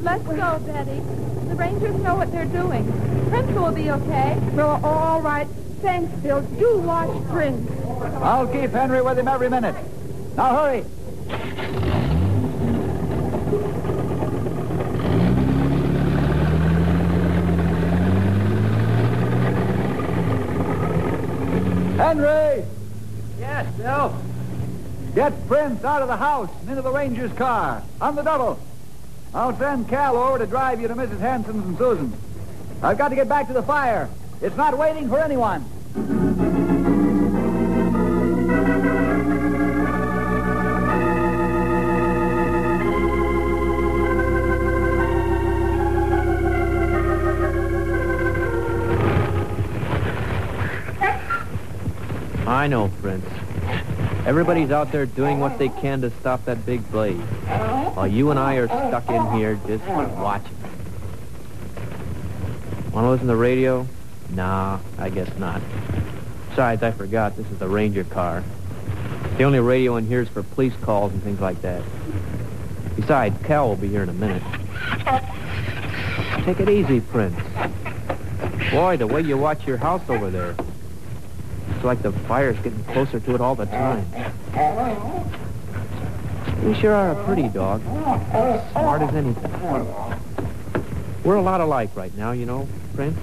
Let's 0.03 0.25
go, 0.25 0.59
Betty. 0.67 1.01
The 1.49 1.55
rangers 1.55 1.95
know 2.03 2.17
what 2.17 2.33
they're 2.33 2.47
doing. 2.47 2.85
Prince 3.29 3.53
will 3.53 3.71
be 3.71 3.93
okay. 3.93 4.37
Well, 4.55 4.85
all 4.85 5.23
right. 5.23 5.47
Thanks, 5.83 6.13
Bill. 6.21 6.43
Do 6.43 6.79
watch 6.79 7.29
Prince. 7.29 7.71
I'll 8.17 8.49
keep 8.49 8.73
Henry 8.73 9.03
with 9.03 9.21
him 9.21 9.29
every 9.29 9.49
minute. 9.49 9.77
Now, 10.37 10.57
hurry. 10.57 10.85
Henry! 21.97 22.65
Yes, 23.39 23.77
Bill. 23.77 24.28
Get 25.19 25.49
Prince 25.49 25.83
out 25.83 26.01
of 26.01 26.07
the 26.07 26.17
house 26.17 26.49
and 26.61 26.71
into 26.71 26.81
the 26.81 26.93
Ranger's 26.93 27.33
car. 27.33 27.83
On 28.01 28.15
the 28.15 28.23
double. 28.23 28.57
I'll 29.35 29.53
send 29.59 29.89
Cal 29.89 30.17
over 30.17 30.39
to 30.39 30.47
drive 30.47 30.81
you 30.81 30.87
to 30.87 30.95
Mrs. 30.95 31.19
Hanson's 31.19 31.65
and 31.67 31.77
Susan's. 31.77 32.15
I've 32.85 32.99
got 32.99 33.09
to 33.09 33.17
get 33.17 33.29
back 33.29 33.49
to 33.49 33.53
the 33.53 33.65
fire. 33.65 34.09
It's 34.41 34.57
not 34.57 34.79
waiting 34.79 35.09
for 35.09 35.19
anyone. 35.19 35.65
I 52.47 52.69
know, 52.69 52.89
Prince. 53.03 53.48
Everybody's 54.29 54.71
out 54.71 54.93
there 54.93 55.07
doing 55.07 55.41
what 55.41 55.59
they 55.59 55.71
can 55.71 56.03
to 56.03 56.11
stop 56.21 56.45
that 56.45 56.67
big 56.67 56.87
blaze. 56.91 57.17
While 57.17 58.07
you 58.07 58.31
and 58.31 58.39
I 58.39 58.57
are 58.57 58.67
stuck 58.67 59.09
in 59.09 59.33
here 59.33 59.59
just 59.67 59.83
watching. 59.87 60.55
Want 62.93 63.07
to 63.07 63.09
listen 63.09 63.27
to 63.27 63.33
the 63.33 63.37
radio? 63.37 63.89
Nah, 64.29 64.81
I 64.99 65.09
guess 65.09 65.35
not. 65.39 65.63
Besides, 66.51 66.83
I 66.83 66.91
forgot, 66.91 67.39
this 67.39 67.51
is 67.51 67.59
the 67.59 67.69
Ranger 67.69 68.05
car. 68.05 68.45
The 69.39 69.45
only 69.45 69.61
radio 69.61 69.97
in 69.97 70.07
here 70.07 70.21
is 70.21 70.29
for 70.29 70.43
police 70.43 70.75
calls 70.83 71.11
and 71.15 71.23
things 71.23 71.41
like 71.41 71.63
that. 71.63 71.83
Besides, 72.97 73.35
Cal 73.45 73.71
will 73.71 73.77
be 73.77 73.89
here 73.89 74.03
in 74.03 74.11
a 74.11 74.13
minute. 74.13 74.43
Take 76.45 76.61
it 76.61 76.69
easy, 76.69 77.01
Prince. 77.01 77.41
Boy, 78.71 78.99
the 78.99 79.07
way 79.07 79.23
you 79.23 79.39
watch 79.39 79.67
your 79.67 79.79
house 79.79 80.07
over 80.11 80.29
there. 80.29 80.55
It's 81.79 81.85
like 81.85 82.03
the 82.03 82.11
fire's 82.11 82.59
getting 82.59 82.83
closer 82.87 83.21
to 83.21 83.35
it 83.37 83.41
all 83.41 83.55
the 83.55 83.67
time. 83.67 84.05
You 86.65 86.75
sure 86.75 86.93
are 86.93 87.13
a 87.13 87.25
pretty 87.25 87.47
dog. 87.47 87.83
Smart 88.73 89.03
as 89.03 89.15
anything. 89.15 89.53
We're 91.23 91.37
a 91.37 91.41
lot 91.41 91.61
alike 91.61 91.91
right 91.95 92.13
now, 92.17 92.33
you 92.33 92.47
know, 92.47 92.67
Prince. 92.97 93.17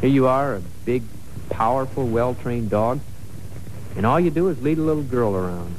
Here 0.00 0.08
you 0.08 0.28
are, 0.28 0.54
a 0.54 0.60
big, 0.84 1.02
powerful, 1.50 2.06
well-trained 2.06 2.70
dog. 2.70 3.00
And 3.96 4.06
all 4.06 4.20
you 4.20 4.30
do 4.30 4.46
is 4.48 4.62
lead 4.62 4.78
a 4.78 4.82
little 4.82 5.02
girl 5.02 5.34
around. 5.34 5.74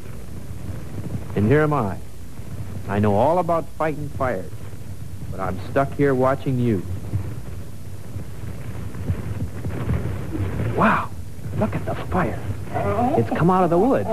And 1.37 1.47
here 1.47 1.61
am 1.61 1.71
I. 1.71 1.97
I 2.89 2.99
know 2.99 3.15
all 3.15 3.39
about 3.39 3.69
fighting 3.77 4.09
fires. 4.09 4.51
But 5.31 5.39
I'm 5.39 5.57
stuck 5.69 5.93
here 5.93 6.13
watching 6.13 6.59
you. 6.59 6.85
Wow. 10.75 11.06
Look 11.59 11.75
at 11.75 11.85
the 11.85 11.95
fire. 11.95 12.39
It's 13.17 13.29
come 13.29 13.49
out 13.49 13.63
of 13.63 13.69
the 13.69 13.77
woods. 13.77 14.07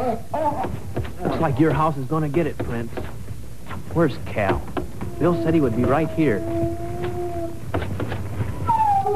Looks 1.22 1.40
like 1.40 1.58
your 1.58 1.72
house 1.72 1.96
is 1.98 2.06
going 2.06 2.22
to 2.22 2.28
get 2.28 2.46
it, 2.46 2.56
Prince. 2.56 2.90
Where's 3.92 4.16
Cal? 4.26 4.62
Bill 5.18 5.34
said 5.42 5.52
he 5.52 5.60
would 5.60 5.76
be 5.76 5.84
right 5.84 6.08
here. 6.10 6.38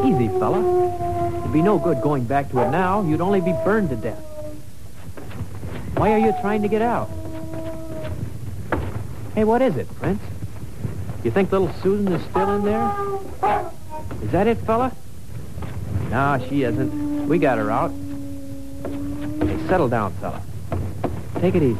Easy, 0.04 0.28
fella. 0.28 1.38
It'd 1.40 1.52
be 1.52 1.62
no 1.62 1.78
good 1.78 2.02
going 2.02 2.25
back 2.25 2.50
to 2.50 2.61
it 2.61 2.70
now. 2.70 3.02
You'd 3.02 3.20
only 3.20 3.40
be 3.40 3.52
burned 3.64 3.88
to 3.90 3.97
death. 3.97 4.23
Why 5.97 6.12
are 6.12 6.18
you 6.18 6.32
trying 6.40 6.62
to 6.62 6.68
get 6.68 6.82
out? 6.82 7.08
Hey, 9.35 9.44
what 9.44 9.62
is 9.62 9.76
it, 9.76 9.88
Prince? 9.97 10.23
You 11.25 11.30
think 11.30 11.50
little 11.50 11.73
Susan 11.82 12.12
is 12.12 12.23
still 12.26 12.56
in 12.56 12.64
there? 12.64 12.92
Is 14.23 14.30
that 14.32 14.47
it, 14.47 14.58
fella? 14.58 14.92
No, 16.11 16.44
she 16.49 16.62
isn't. 16.62 17.28
We 17.28 17.38
got 17.38 17.58
her 17.58 17.70
out. 17.70 17.92
Settle 19.68 19.88
down, 19.88 20.12
fella. 20.14 20.40
Take 21.40 21.54
it 21.54 21.62
easy. 21.62 21.78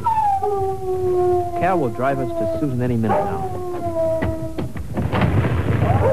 Cal 1.59 1.79
will 1.81 1.89
drive 1.89 2.19
us 2.19 2.29
to 2.29 2.61
Susan 2.61 2.83
any 2.83 2.97
minute 2.97 3.15
now. 3.15 3.41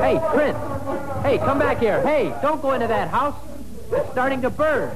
Hey, 0.01 0.17
Prince! 0.34 0.58
Hey, 1.22 1.38
come 1.38 1.60
back 1.60 1.79
here. 1.79 2.01
Hey, 2.01 2.34
don't 2.41 2.62
go 2.62 2.72
into 2.72 2.88
that 2.88 3.10
house. 3.10 3.36
It's 3.91 4.10
starting 4.12 4.41
to 4.44 4.50
burn. 4.50 4.89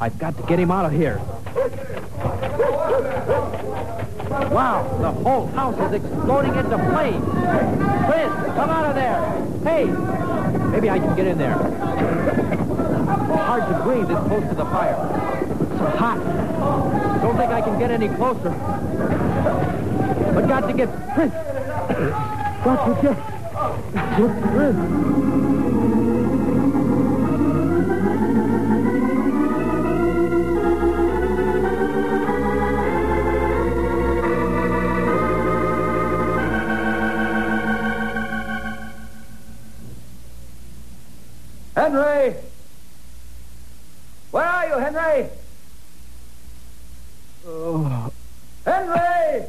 I've 0.00 0.18
got 0.18 0.34
to 0.38 0.42
get 0.44 0.58
him 0.58 0.70
out 0.70 0.86
of 0.86 0.92
here. 0.92 1.20
Wow, 4.50 4.88
the 5.02 5.10
whole 5.10 5.46
house 5.48 5.78
is 5.78 5.92
exploding 6.02 6.54
into 6.54 6.78
flames. 6.78 7.24
Prince, 7.26 8.34
come 8.56 8.70
out 8.70 8.86
of 8.86 8.94
there. 8.94 9.20
Hey, 9.62 9.84
maybe 10.70 10.88
I 10.88 10.98
can 10.98 11.14
get 11.14 11.26
in 11.26 11.36
there. 11.36 11.58
Hard 13.44 13.68
to 13.68 13.74
breathe 13.84 14.08
this 14.08 14.18
close 14.26 14.48
to 14.48 14.54
the 14.54 14.64
fire. 14.64 15.21
Hot. 15.90 16.18
Don't 17.22 17.36
think 17.36 17.50
I 17.50 17.60
can 17.60 17.78
get 17.78 17.90
any 17.90 18.08
closer. 18.08 18.50
But 20.34 20.46
got 20.46 20.60
to 20.68 20.72
get 20.72 20.88
Prince. 21.14 21.34
Got 22.64 22.86
to 22.86 23.02
get, 23.02 23.16
get 24.16 24.42
Prince. 24.52 25.31
Oh, 47.44 48.12
Henry! 48.64 49.46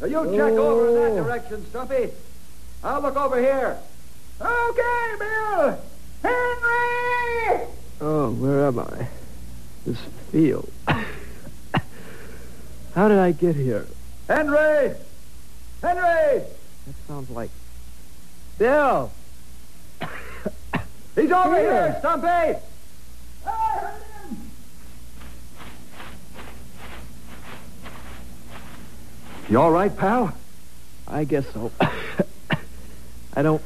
Now 0.00 0.06
you 0.06 0.36
check 0.36 0.52
over 0.54 0.88
in 0.88 0.94
that 0.94 1.20
oh. 1.20 1.24
direction, 1.24 1.66
Stumpy. 1.66 2.10
I'll 2.82 3.02
look 3.02 3.16
over 3.16 3.38
here. 3.38 3.78
Okay, 4.40 5.14
Bill. 5.18 5.78
Henry! 6.22 7.66
oh, 8.00 8.30
where 8.38 8.66
am 8.66 8.78
I? 8.78 9.08
This 9.84 9.98
field. 10.32 10.70
How 12.94 13.08
did 13.08 13.18
I 13.18 13.32
get 13.32 13.54
here? 13.54 13.86
Henry! 14.26 14.94
Henry! 15.82 16.42
That 16.86 16.94
sounds 17.06 17.30
like... 17.30 17.50
Bill! 18.58 19.12
He's 21.14 21.30
over 21.30 21.58
here, 21.58 21.96
Stumpy! 22.00 22.26
I 22.26 23.50
heard 23.50 24.02
him! 24.02 24.50
You 29.50 29.60
all 29.60 29.72
right, 29.72 29.94
pal? 29.94 30.32
I 31.08 31.24
guess 31.24 31.44
so. 31.52 31.72
I 33.34 33.42
don't 33.42 33.60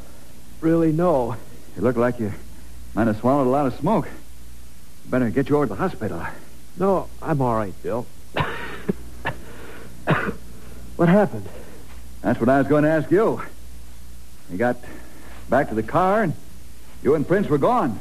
really 0.62 0.92
know. 0.92 1.36
You 1.76 1.82
look 1.82 1.96
like 1.96 2.18
you 2.18 2.32
might 2.94 3.06
have 3.06 3.18
swallowed 3.18 3.46
a 3.46 3.50
lot 3.50 3.66
of 3.66 3.74
smoke. 3.74 4.08
Better 5.10 5.28
get 5.28 5.50
you 5.50 5.56
over 5.56 5.66
to 5.66 5.68
the 5.68 5.76
hospital. 5.76 6.26
No, 6.78 7.10
I'm 7.20 7.42
all 7.42 7.54
right, 7.54 7.74
Bill. 7.82 8.06
what 10.96 11.10
happened? 11.10 11.46
That's 12.22 12.40
what 12.40 12.48
I 12.48 12.56
was 12.56 12.66
going 12.66 12.84
to 12.84 12.90
ask 12.90 13.10
you. 13.10 13.42
You 14.50 14.56
got 14.56 14.78
back 15.50 15.68
to 15.68 15.74
the 15.74 15.82
car, 15.82 16.22
and 16.22 16.32
you 17.02 17.14
and 17.14 17.28
Prince 17.28 17.46
were 17.48 17.58
gone. 17.58 18.00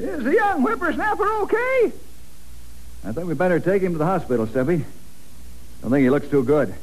Is 0.00 0.24
the 0.24 0.34
young 0.34 0.62
whippersnapper 0.62 1.42
okay? 1.42 1.92
I 3.04 3.12
think 3.12 3.28
we 3.28 3.34
better 3.34 3.60
take 3.60 3.80
him 3.80 3.92
to 3.92 3.98
the 3.98 4.06
hospital, 4.06 4.48
Stumpy. 4.48 4.84
I 5.84 5.86
don't 5.86 5.92
think 5.92 6.04
he 6.04 6.08
looks 6.08 6.28
too 6.28 6.42
good. 6.42 6.74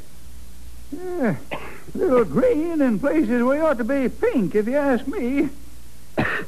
Yeah, 0.92 1.36
a 1.52 1.98
little 1.98 2.24
green 2.24 2.80
in 2.82 3.00
places 3.00 3.42
where 3.42 3.58
he 3.58 3.64
ought 3.64 3.80
to 3.80 3.84
be 3.84 4.08
pink, 4.10 4.54
if 4.54 4.68
you 4.68 4.76
ask 4.76 5.08
me. 5.08 5.50
Can 6.16 6.46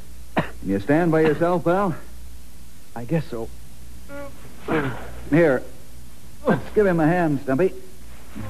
you 0.63 0.79
stand 0.79 1.11
by 1.11 1.21
yourself, 1.21 1.63
pal? 1.63 1.95
I 2.95 3.05
guess 3.05 3.25
so. 3.25 3.49
Here, 5.31 5.63
let's 6.45 6.69
give 6.75 6.85
him 6.85 6.99
a 6.99 7.07
hand, 7.07 7.41
Stumpy. 7.41 7.73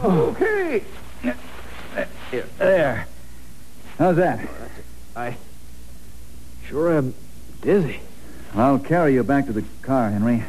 Okay. 0.04 0.84
Here, 2.30 2.46
there. 2.58 3.08
How's 3.98 4.18
that? 4.18 4.46
I 5.16 5.38
sure 6.68 6.98
am 6.98 7.14
dizzy. 7.62 8.02
I'll 8.54 8.80
carry 8.80 9.14
you 9.14 9.24
back 9.24 9.46
to 9.46 9.54
the 9.54 9.64
car, 9.82 10.10
Henry. 10.10 10.44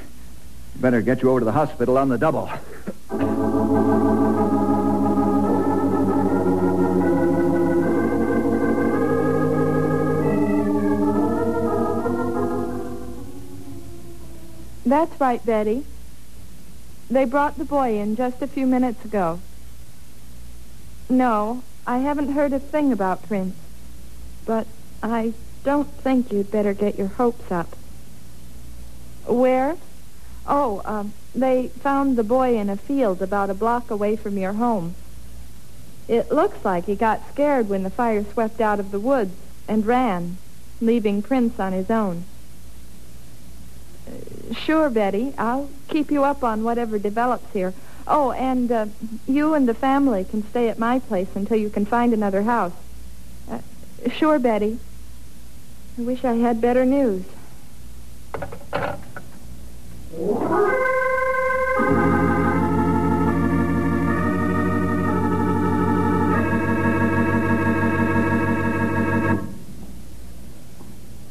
Better 0.77 1.01
get 1.01 1.23
you 1.23 1.31
over 1.31 1.41
to 1.41 1.45
the 1.45 1.53
hospital 1.53 1.97
on 1.97 2.09
the 2.09 2.19
double. 2.19 2.51
That's 14.87 15.19
right, 15.21 15.45
Betty. 15.45 15.85
They 17.11 17.25
brought 17.25 17.59
the 17.59 17.65
boy 17.65 17.99
in 17.99 18.17
just 18.17 18.43
a 18.43 18.47
few 18.47 18.67
minutes 18.67 19.05
ago. 19.05 19.41
No, 21.09 21.63
I 21.87 21.99
haven't 21.99 22.33
heard 22.33 22.53
a 22.53 22.59
thing 22.59 22.93
about 22.93 23.27
Prince. 23.27 23.57
But 24.45 24.67
I 25.03 25.33
don't 25.65 25.89
think 25.89 26.33
you'd 26.33 26.51
better 26.51 26.75
get 26.75 26.99
your 26.99 27.09
hopes 27.09 27.51
up. 27.51 27.77
Where? 29.27 29.77
Oh, 30.47 30.83
um, 30.85 31.13
they 31.35 31.69
found 31.69 32.17
the 32.17 32.25
boy 32.25 32.57
in 32.57 32.69
a 32.69 32.77
field 32.77 33.23
about 33.23 33.51
a 33.51 33.55
block 33.55 33.91
away 33.91 34.17
from 34.17 34.37
your 34.37 34.53
home. 34.55 34.95
It 36.07 36.31
looks 36.31 36.65
like 36.65 36.85
he 36.85 36.97
got 36.97 37.27
scared 37.31 37.69
when 37.69 37.83
the 37.83 37.91
fire 37.91 38.25
swept 38.33 38.61
out 38.61 38.79
of 38.79 38.91
the 38.91 39.01
woods 39.01 39.35
and 39.67 39.87
ran, 39.87 40.37
leaving 40.81 41.23
Prince 41.23 41.59
on 41.59 41.73
his 41.73 41.91
own. 41.91 42.25
Uh, 44.07 44.55
Sure, 44.55 44.91
Betty. 44.91 45.33
I'll 45.39 45.71
keep 45.89 46.11
you 46.11 46.25
up 46.25 46.45
on 46.45 46.63
whatever 46.63 46.99
develops 46.99 47.51
here. 47.53 47.73
Oh, 48.07 48.33
and 48.33 48.71
uh, 48.71 48.87
you 49.27 49.55
and 49.55 49.67
the 49.67 49.75
family 49.75 50.25
can 50.25 50.47
stay 50.51 50.69
at 50.69 50.79
my 50.79 50.99
place 50.99 51.29
until 51.35 51.57
you 51.57 51.71
can 51.71 51.87
find 51.87 52.13
another 52.13 52.43
house. 52.43 52.75
Uh, 53.51 53.61
sure, 54.11 54.39
Betty. 54.39 54.79
I 55.99 56.03
wish 56.03 56.23
I 56.25 56.35
had 56.35 56.61
better 56.61 56.85
news. 56.85 57.25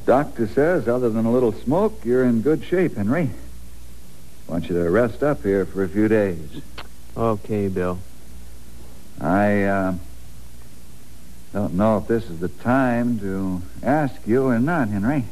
Doctor 0.05 0.47
says, 0.47 0.87
other 0.87 1.09
than 1.09 1.25
a 1.25 1.31
little 1.31 1.53
smoke, 1.53 2.05
you're 2.05 2.23
in 2.23 2.41
good 2.43 2.63
shape, 2.63 2.97
Henry. 2.97 3.31
Want 4.47 4.69
you 4.69 4.75
to 4.75 4.89
rest 4.91 5.23
up 5.23 5.41
here 5.41 5.65
for 5.65 5.83
a 5.83 5.89
few 5.89 6.07
days. 6.07 6.61
Okay, 7.17 7.69
Bill. 7.69 7.97
I, 9.19 9.63
uh, 9.63 9.95
don't 11.51 11.73
know 11.73 11.97
if 11.97 12.07
this 12.07 12.29
is 12.29 12.39
the 12.39 12.49
time 12.49 13.19
to 13.21 13.63
ask 13.81 14.15
you 14.27 14.45
or 14.45 14.59
not, 14.59 14.89
Henry. 14.89 15.25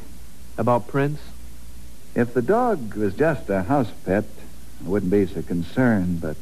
About 0.58 0.88
Prince? 0.88 1.20
If 2.14 2.34
the 2.34 2.42
dog 2.42 2.94
was 2.94 3.14
just 3.14 3.48
a 3.48 3.62
house 3.62 3.90
pet, 4.04 4.24
I 4.84 4.88
wouldn't 4.88 5.10
be 5.10 5.26
so 5.26 5.40
concerned, 5.40 6.20
but 6.20 6.36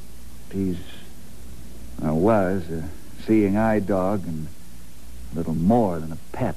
he's, 0.52 0.78
or 2.02 2.14
was, 2.14 2.68
a 2.70 2.88
seeing-eye 3.24 3.80
dog 3.80 4.26
and 4.26 4.48
a 5.32 5.36
little 5.36 5.54
more 5.54 6.00
than 6.00 6.10
a 6.10 6.18
pet. 6.32 6.56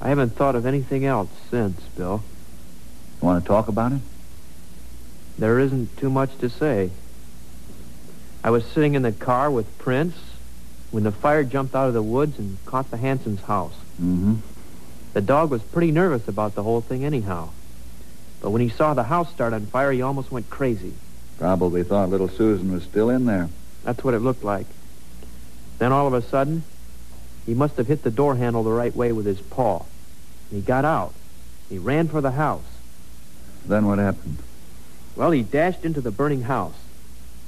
I 0.00 0.08
haven't 0.08 0.30
thought 0.30 0.54
of 0.54 0.64
anything 0.64 1.04
else 1.04 1.28
since, 1.50 1.80
Bill. 1.96 2.22
You 3.20 3.26
want 3.26 3.44
to 3.44 3.48
talk 3.48 3.68
about 3.68 3.92
it? 3.92 4.00
There 5.38 5.58
isn't 5.58 5.96
too 5.98 6.08
much 6.08 6.38
to 6.38 6.48
say. 6.48 6.90
I 8.42 8.50
was 8.50 8.64
sitting 8.64 8.94
in 8.94 9.02
the 9.02 9.12
car 9.12 9.50
with 9.50 9.76
Prince 9.78 10.16
when 10.90 11.02
the 11.02 11.12
fire 11.12 11.44
jumped 11.44 11.74
out 11.74 11.88
of 11.88 11.94
the 11.94 12.02
woods 12.02 12.38
and 12.38 12.56
caught 12.64 12.90
the 12.90 12.96
Hanson's 12.96 13.42
house. 13.42 13.74
Mm-hmm. 14.00 14.36
The 15.12 15.20
dog 15.20 15.50
was 15.50 15.62
pretty 15.62 15.90
nervous 15.90 16.28
about 16.28 16.54
the 16.54 16.62
whole 16.62 16.80
thing 16.80 17.04
anyhow. 17.04 17.50
But 18.40 18.50
when 18.50 18.62
he 18.62 18.68
saw 18.68 18.94
the 18.94 19.04
house 19.04 19.30
start 19.30 19.52
on 19.52 19.66
fire, 19.66 19.92
he 19.92 20.02
almost 20.02 20.30
went 20.30 20.48
crazy. 20.50 20.94
Probably 21.38 21.82
thought 21.82 22.10
little 22.10 22.28
Susan 22.28 22.72
was 22.72 22.82
still 22.82 23.10
in 23.10 23.26
there. 23.26 23.48
That's 23.84 24.02
what 24.02 24.14
it 24.14 24.20
looked 24.20 24.44
like. 24.44 24.66
Then 25.78 25.92
all 25.92 26.06
of 26.06 26.14
a 26.14 26.22
sudden, 26.22 26.64
he 27.46 27.54
must 27.54 27.76
have 27.76 27.86
hit 27.86 28.02
the 28.02 28.10
door 28.10 28.36
handle 28.36 28.62
the 28.62 28.70
right 28.70 28.94
way 28.94 29.12
with 29.12 29.26
his 29.26 29.40
paw. 29.40 29.84
He 30.50 30.60
got 30.60 30.84
out. 30.84 31.14
He 31.68 31.78
ran 31.78 32.08
for 32.08 32.20
the 32.20 32.32
house. 32.32 32.64
Then 33.66 33.86
what 33.86 33.98
happened? 33.98 34.38
Well, 35.16 35.30
he 35.30 35.42
dashed 35.42 35.84
into 35.84 36.00
the 36.00 36.10
burning 36.10 36.42
house. 36.42 36.76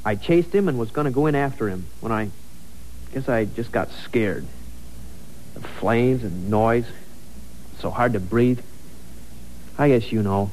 I 0.05 0.15
chased 0.15 0.55
him 0.55 0.69
and 0.69 0.79
was 0.79 0.91
going 0.91 1.05
to 1.05 1.11
go 1.11 1.27
in 1.27 1.35
after 1.35 1.69
him 1.69 1.87
when 2.01 2.13
I 2.13 2.31
guess 3.13 3.29
I 3.29 3.45
just 3.45 3.73
got 3.73 3.91
scared. 4.05 4.47
The 5.55 5.61
flames 5.61 6.23
and 6.25 6.51
noise. 6.51 6.87
So 7.81 7.91
hard 7.91 8.13
to 8.15 8.21
breathe. 8.21 8.61
I 9.79 9.89
guess 9.89 10.13
you 10.13 10.23
know. 10.23 10.51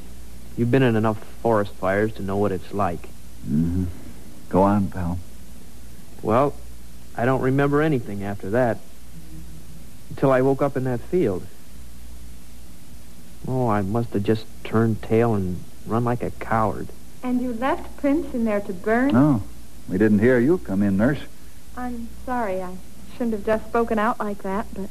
You've 0.58 0.72
been 0.72 0.84
in 0.84 0.96
enough 0.96 1.24
forest 1.42 1.72
fires 1.74 2.12
to 2.14 2.24
know 2.24 2.36
what 2.38 2.52
it's 2.52 2.74
like. 2.74 3.04
Mm-hmm. 3.48 3.86
Go 4.50 4.64
on, 4.64 4.90
pal. 4.90 5.20
Well, 6.24 6.56
I 7.16 7.26
don't 7.26 7.42
remember 7.42 7.82
anything 7.82 8.24
after 8.24 8.50
that. 8.50 8.80
Until 10.10 10.32
I 10.32 10.42
woke 10.42 10.64
up 10.64 10.76
in 10.76 10.84
that 10.86 11.00
field. 11.00 11.46
Oh, 13.48 13.68
I 13.68 13.82
must 13.82 14.14
have 14.14 14.24
just 14.24 14.46
turned 14.64 15.02
tail 15.04 15.36
and 15.36 15.64
run 15.86 16.04
like 16.04 16.24
a 16.24 16.32
coward. 16.32 16.88
And 17.22 17.42
you 17.42 17.54
left 17.54 17.96
Prince 17.98 18.34
in 18.34 18.46
there 18.46 18.62
to 18.62 18.74
burn? 18.74 19.14
No, 19.14 19.44
we 19.88 19.98
didn't 19.98 20.20
hear 20.20 20.40
you 20.40 20.58
come 20.58 20.82
in, 20.82 20.98
nurse. 20.98 21.20
I'm 21.76 22.10
sorry. 22.26 22.62
I 22.62 22.78
shouldn't 23.14 23.34
have 23.34 23.46
just 23.46 23.68
spoken 23.68 24.00
out 24.00 24.20
like 24.20 24.42
that, 24.44 24.66
but 24.74 24.90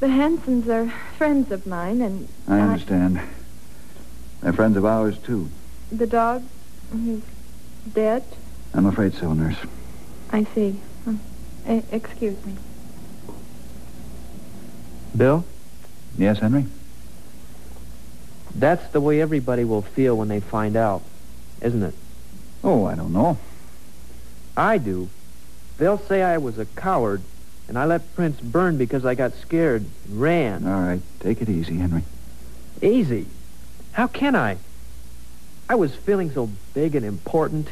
the 0.00 0.08
Hansons 0.08 0.68
are 0.68 0.92
friends 1.18 1.50
of 1.50 1.66
mine, 1.66 2.00
and 2.00 2.28
I 2.46 2.60
understand. 2.60 3.20
They're 4.44 4.52
friends 4.52 4.76
of 4.76 4.84
ours, 4.84 5.16
too. 5.24 5.48
the 5.90 6.06
dog, 6.06 6.42
he's 6.92 7.22
dead. 7.94 8.22
I'm 8.74 8.84
afraid 8.84 9.14
so, 9.14 9.32
nurse. 9.32 9.56
I 10.30 10.44
see. 10.54 10.72
Hmm. 11.04 11.16
E- 11.66 11.82
excuse 11.90 12.36
me. 12.44 12.54
Bill, 15.16 15.44
Yes, 16.18 16.38
Henry? 16.40 16.66
that's 18.54 18.86
the 18.92 19.00
way 19.00 19.20
everybody 19.20 19.64
will 19.64 19.82
feel 19.82 20.16
when 20.16 20.28
they 20.28 20.40
find 20.40 20.76
out, 20.76 21.02
isn't 21.62 21.82
it? 21.82 21.94
Oh, 22.62 22.84
I 22.84 22.94
don't 22.94 23.12
know. 23.14 23.38
I 24.56 24.76
do. 24.78 25.08
They'll 25.78 25.98
say 25.98 26.22
I 26.22 26.36
was 26.38 26.58
a 26.58 26.66
coward, 26.66 27.22
and 27.66 27.78
I 27.78 27.86
let 27.86 28.14
Prince 28.14 28.40
burn 28.40 28.76
because 28.76 29.04
I 29.06 29.14
got 29.14 29.32
scared 29.36 29.86
and 30.06 30.20
ran. 30.20 30.66
All 30.66 30.80
right, 30.82 31.00
take 31.20 31.40
it 31.40 31.48
easy, 31.48 31.78
Henry. 31.78 32.04
Easy. 32.82 33.26
How 33.94 34.08
can 34.08 34.34
I? 34.34 34.56
I 35.68 35.76
was 35.76 35.94
feeling 35.94 36.32
so 36.32 36.50
big 36.74 36.96
and 36.96 37.06
important, 37.06 37.68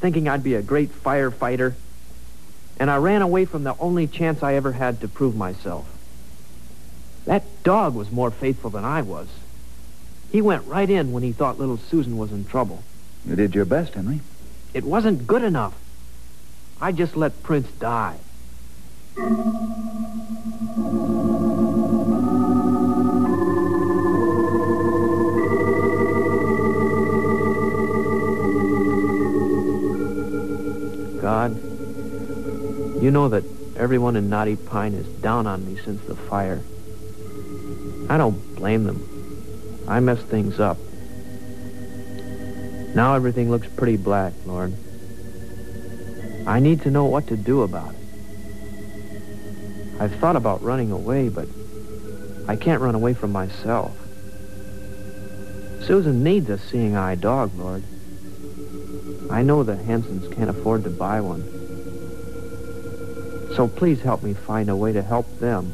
thinking 0.00 0.28
I'd 0.28 0.44
be 0.44 0.54
a 0.54 0.62
great 0.62 0.90
firefighter, 1.02 1.74
and 2.78 2.88
I 2.88 2.96
ran 2.98 3.20
away 3.20 3.46
from 3.46 3.64
the 3.64 3.76
only 3.80 4.06
chance 4.06 4.44
I 4.44 4.54
ever 4.54 4.70
had 4.70 5.00
to 5.00 5.08
prove 5.08 5.34
myself. 5.34 5.84
That 7.24 7.42
dog 7.64 7.96
was 7.96 8.12
more 8.12 8.30
faithful 8.30 8.70
than 8.70 8.84
I 8.84 9.02
was. 9.02 9.26
He 10.30 10.40
went 10.40 10.68
right 10.68 10.88
in 10.88 11.10
when 11.10 11.24
he 11.24 11.32
thought 11.32 11.58
little 11.58 11.78
Susan 11.78 12.16
was 12.16 12.30
in 12.30 12.44
trouble. 12.44 12.84
You 13.24 13.34
did 13.34 13.52
your 13.52 13.64
best, 13.64 13.94
Henry. 13.94 14.20
It 14.72 14.84
wasn't 14.84 15.26
good 15.26 15.42
enough. 15.42 15.74
I 16.80 16.92
just 16.92 17.16
let 17.16 17.42
Prince 17.42 17.68
die. 17.80 18.18
God, 31.26 31.56
you 33.02 33.10
know 33.10 33.28
that 33.30 33.42
everyone 33.76 34.14
in 34.14 34.30
Knotty 34.30 34.54
Pine 34.54 34.94
is 34.94 35.08
down 35.20 35.48
on 35.48 35.66
me 35.66 35.76
since 35.84 36.00
the 36.02 36.14
fire. 36.14 36.62
I 38.08 38.16
don't 38.16 38.54
blame 38.54 38.84
them. 38.84 39.02
I 39.88 39.98
messed 39.98 40.26
things 40.26 40.60
up. 40.60 40.78
Now 42.94 43.16
everything 43.16 43.50
looks 43.50 43.66
pretty 43.66 43.96
black, 43.96 44.34
Lord. 44.46 44.72
I 46.46 46.60
need 46.60 46.82
to 46.82 46.92
know 46.92 47.06
what 47.06 47.26
to 47.26 47.36
do 47.36 47.62
about 47.62 47.92
it. 47.92 48.00
I've 49.98 50.14
thought 50.20 50.36
about 50.36 50.62
running 50.62 50.92
away, 50.92 51.28
but 51.28 51.48
I 52.46 52.54
can't 52.54 52.80
run 52.80 52.94
away 52.94 53.14
from 53.14 53.32
myself. 53.32 53.98
Susan 55.88 56.22
needs 56.22 56.48
a 56.48 56.56
seeing-eye 56.56 57.16
dog, 57.16 57.50
Lord. 57.58 57.82
I 59.30 59.42
know 59.42 59.62
the 59.62 59.76
Hansons 59.76 60.32
can't 60.34 60.50
afford 60.50 60.84
to 60.84 60.90
buy 60.90 61.20
one. 61.20 61.42
So 63.54 63.68
please 63.68 64.00
help 64.02 64.22
me 64.22 64.34
find 64.34 64.68
a 64.68 64.76
way 64.76 64.92
to 64.92 65.02
help 65.02 65.26
them. 65.40 65.72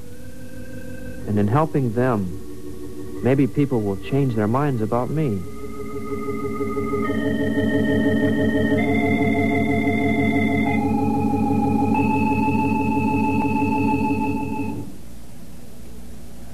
And 1.27 1.39
in 1.39 1.49
helping 1.49 1.93
them, 1.95 3.21
maybe 3.23 3.47
people 3.47 3.81
will 3.81 3.97
change 3.97 4.35
their 4.35 4.49
minds 4.49 4.83
about 4.83 5.11
me. 5.11 5.41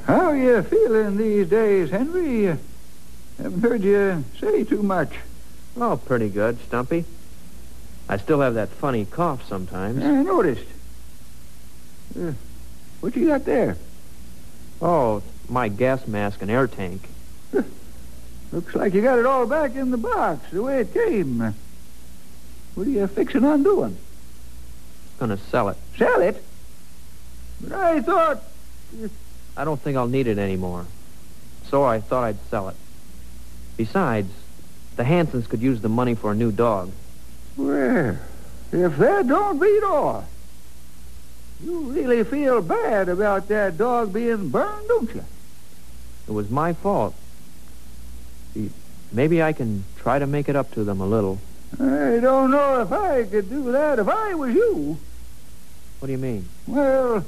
How 0.06 0.32
you 0.32 0.62
feeling 0.62 1.16
these 1.16 1.48
days, 1.48 1.90
Henry? 1.90 2.56
Haven't 3.36 3.60
heard 3.60 3.82
you 3.82 4.24
say 4.40 4.64
too 4.64 4.82
much. 4.82 5.12
Oh, 5.80 5.96
pretty 5.96 6.28
good, 6.28 6.58
Stumpy. 6.66 7.04
I 8.08 8.16
still 8.16 8.40
have 8.40 8.54
that 8.54 8.68
funny 8.68 9.04
cough 9.04 9.46
sometimes. 9.48 10.02
I 10.02 10.22
noticed. 10.22 10.64
Uh, 12.18 12.32
what 13.00 13.14
you 13.14 13.28
got 13.28 13.44
there? 13.44 13.76
Oh, 14.82 15.22
my 15.48 15.68
gas 15.68 16.06
mask 16.06 16.42
and 16.42 16.50
air 16.50 16.66
tank. 16.66 17.08
Looks 18.52 18.74
like 18.74 18.94
you 18.94 19.02
got 19.02 19.18
it 19.18 19.26
all 19.26 19.46
back 19.46 19.76
in 19.76 19.90
the 19.90 19.96
box, 19.96 20.50
the 20.50 20.62
way 20.62 20.80
it 20.80 20.92
came. 20.92 21.54
What 22.74 22.86
are 22.86 22.90
you 22.90 23.06
fixing 23.06 23.44
on 23.44 23.62
doing? 23.62 23.96
Gonna 25.18 25.36
sell 25.36 25.68
it. 25.68 25.76
Sell 25.96 26.20
it? 26.22 26.42
But 27.60 27.72
I 27.72 28.00
thought... 28.00 28.42
I 29.56 29.64
don't 29.64 29.80
think 29.80 29.96
I'll 29.96 30.08
need 30.08 30.26
it 30.26 30.38
anymore. 30.38 30.86
So 31.68 31.84
I 31.84 32.00
thought 32.00 32.24
I'd 32.24 32.38
sell 32.50 32.68
it. 32.68 32.76
Besides, 33.76 34.30
the 34.98 35.04
Hansons 35.04 35.46
could 35.46 35.62
use 35.62 35.80
the 35.80 35.88
money 35.88 36.14
for 36.14 36.32
a 36.32 36.34
new 36.34 36.50
dog. 36.52 36.90
Well, 37.56 38.18
if 38.72 38.96
that 38.98 39.26
don't 39.28 39.58
beat 39.58 39.82
all. 39.84 40.26
You 41.62 41.80
really 41.92 42.24
feel 42.24 42.60
bad 42.60 43.08
about 43.08 43.48
that 43.48 43.78
dog 43.78 44.12
being 44.12 44.48
burned, 44.48 44.88
don't 44.88 45.14
you? 45.14 45.24
It 46.28 46.32
was 46.32 46.50
my 46.50 46.72
fault. 46.72 47.14
See, 48.54 48.70
Maybe 49.10 49.42
I 49.42 49.52
can 49.52 49.84
try 49.96 50.18
to 50.18 50.26
make 50.26 50.48
it 50.48 50.56
up 50.56 50.70
to 50.72 50.84
them 50.84 51.00
a 51.00 51.06
little. 51.06 51.38
I 51.80 52.18
don't 52.20 52.50
know 52.50 52.82
if 52.82 52.92
I 52.92 53.24
could 53.24 53.48
do 53.48 53.72
that 53.72 53.98
if 53.98 54.08
I 54.08 54.34
was 54.34 54.54
you. 54.54 54.98
What 55.98 56.06
do 56.06 56.12
you 56.12 56.18
mean? 56.18 56.46
Well, 56.66 57.24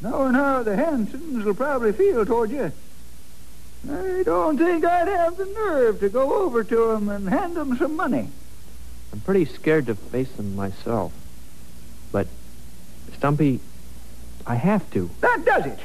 knowing 0.00 0.34
how 0.34 0.62
the 0.62 0.76
Hansons 0.76 1.44
will 1.44 1.54
probably 1.54 1.92
feel 1.92 2.24
toward 2.24 2.50
you, 2.50 2.70
I 3.86 4.22
don't 4.24 4.58
think 4.58 4.84
I'd 4.84 5.08
have 5.08 5.36
the 5.36 5.46
nerve 5.46 6.00
to 6.00 6.08
go 6.08 6.42
over 6.42 6.64
to 6.64 6.90
him 6.90 7.08
and 7.08 7.28
hand 7.28 7.56
him 7.56 7.76
some 7.76 7.96
money. 7.96 8.30
I'm 9.12 9.20
pretty 9.20 9.44
scared 9.44 9.86
to 9.86 9.94
face 9.94 10.30
them 10.32 10.56
myself. 10.56 11.12
But, 12.10 12.26
Stumpy, 13.14 13.60
I 14.46 14.56
have 14.56 14.90
to. 14.92 15.10
That 15.20 15.44
does 15.44 15.66
it. 15.66 15.78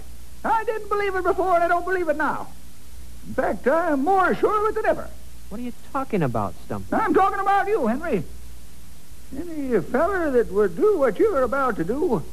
I 0.43 0.63
didn't 0.63 0.89
believe 0.89 1.15
it 1.15 1.23
before, 1.23 1.55
and 1.55 1.63
I 1.63 1.67
don't 1.67 1.85
believe 1.85 2.09
it 2.09 2.17
now. 2.17 2.47
In 3.27 3.33
fact, 3.35 3.67
I'm 3.67 4.03
more 4.03 4.35
sure 4.35 4.63
of 4.63 4.71
it 4.71 4.75
than 4.75 4.85
ever. 4.85 5.09
What 5.49 5.59
are 5.59 5.63
you 5.63 5.73
talking 5.91 6.23
about, 6.23 6.55
Stumpy? 6.65 6.93
I'm 6.93 7.13
talking 7.13 7.39
about 7.39 7.67
you, 7.67 7.87
Henry. 7.87 8.23
Any 9.37 9.79
feller 9.81 10.31
that 10.31 10.51
would 10.51 10.75
do 10.75 10.97
what 10.97 11.19
you're 11.19 11.43
about 11.43 11.77
to 11.77 11.83
do, 11.83 12.23